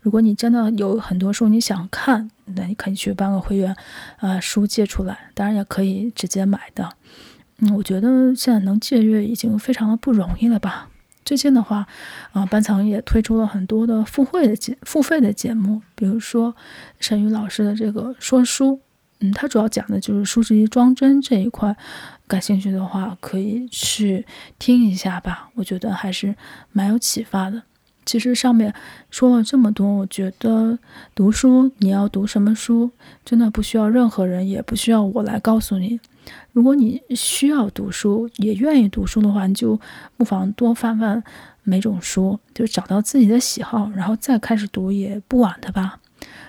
[0.00, 3.72] 如果你真的有很多书你想看，那你可以去办个会员，
[4.18, 6.88] 啊、呃，书借出来，当然也可以直接买的。
[7.58, 10.88] 嗯，我觉得现在能借阅已经非常的不容易了吧。
[11.24, 11.86] 最近的话，
[12.32, 16.54] 啊、班藏也推出了很多的付费的节付费的节目，比如说
[17.00, 18.80] 沈宇老师的这个说书。
[19.20, 21.74] 嗯，他主要讲的就是书籍装帧这一块，
[22.26, 24.26] 感兴趣的话可以去
[24.58, 26.34] 听一下吧，我觉得还是
[26.72, 27.62] 蛮有启发的。
[28.04, 28.74] 其实上面
[29.10, 30.78] 说了这么多，我觉得
[31.14, 32.90] 读书你要读什么书，
[33.24, 36.00] 真的不需要任何人，也不需要我来告诉你。
[36.52, 39.78] 如果你需要读书，也愿意读书的话，你就
[40.16, 41.22] 不妨多翻翻
[41.62, 46.00] 每种书，就找到自己的喜好，然后再开始读也不晚的吧。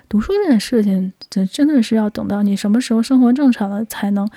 [0.07, 4.30] 读书这件事情，这真的是要等到你什么时候生活正常了，才能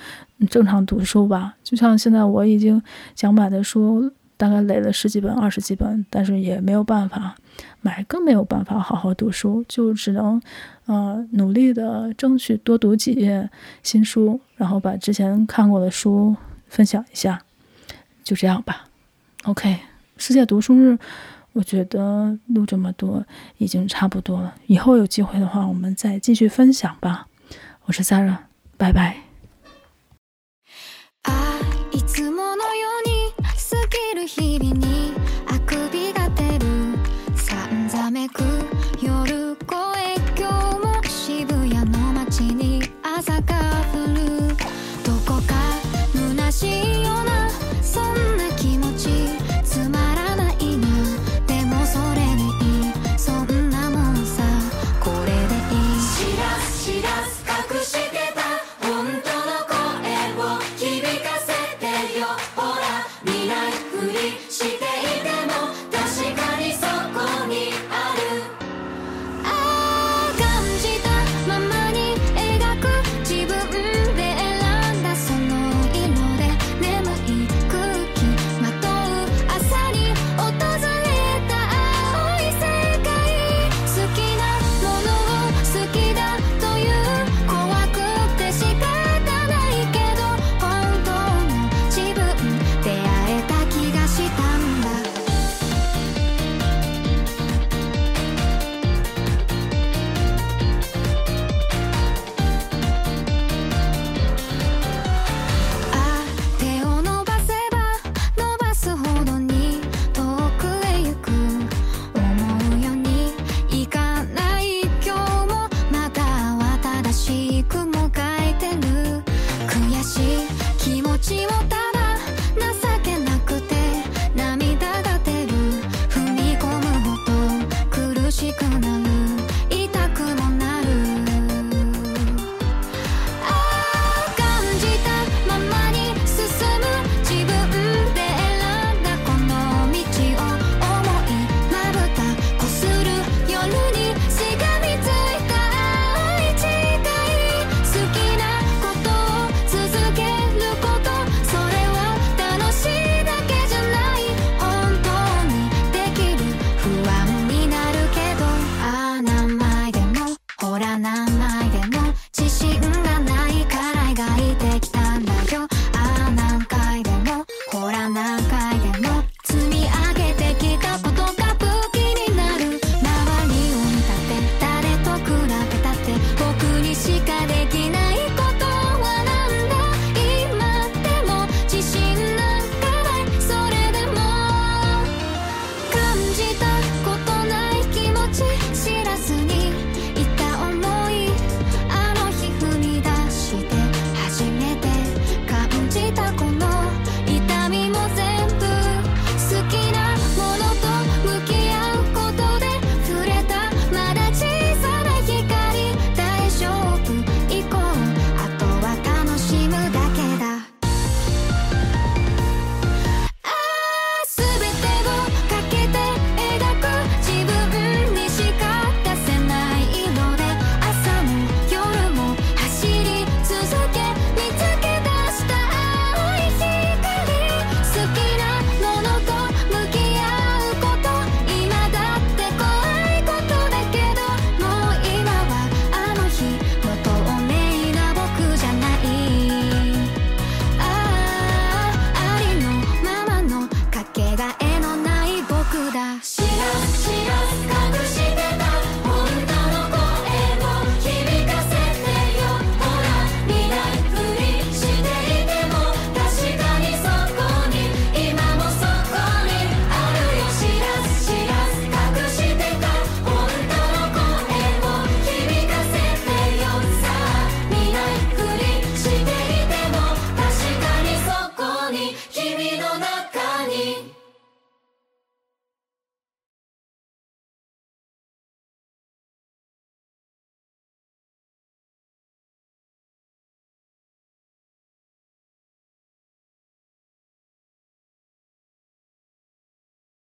[0.49, 1.55] 正常读书吧。
[1.63, 2.81] 就像现在我已经
[3.15, 7.35] 想买的书，大概累了十几本、二十几本，但是也没有办法
[7.81, 10.41] 买，更没有办法好好读书，就只能
[10.85, 13.49] 呃努力的争取多读几页
[13.83, 16.33] 新书，然后把之前看过的书
[16.69, 17.41] 分享一下，
[18.23, 18.85] 就这样吧。
[19.43, 19.79] OK，
[20.15, 20.97] 世界读书日。
[21.53, 23.25] 我觉得录这么多
[23.57, 27.27] 已经差不多了，以后有机会的话，我们再继续分享吧。
[27.85, 28.37] 我是 Sarah，
[28.77, 29.28] 拜拜。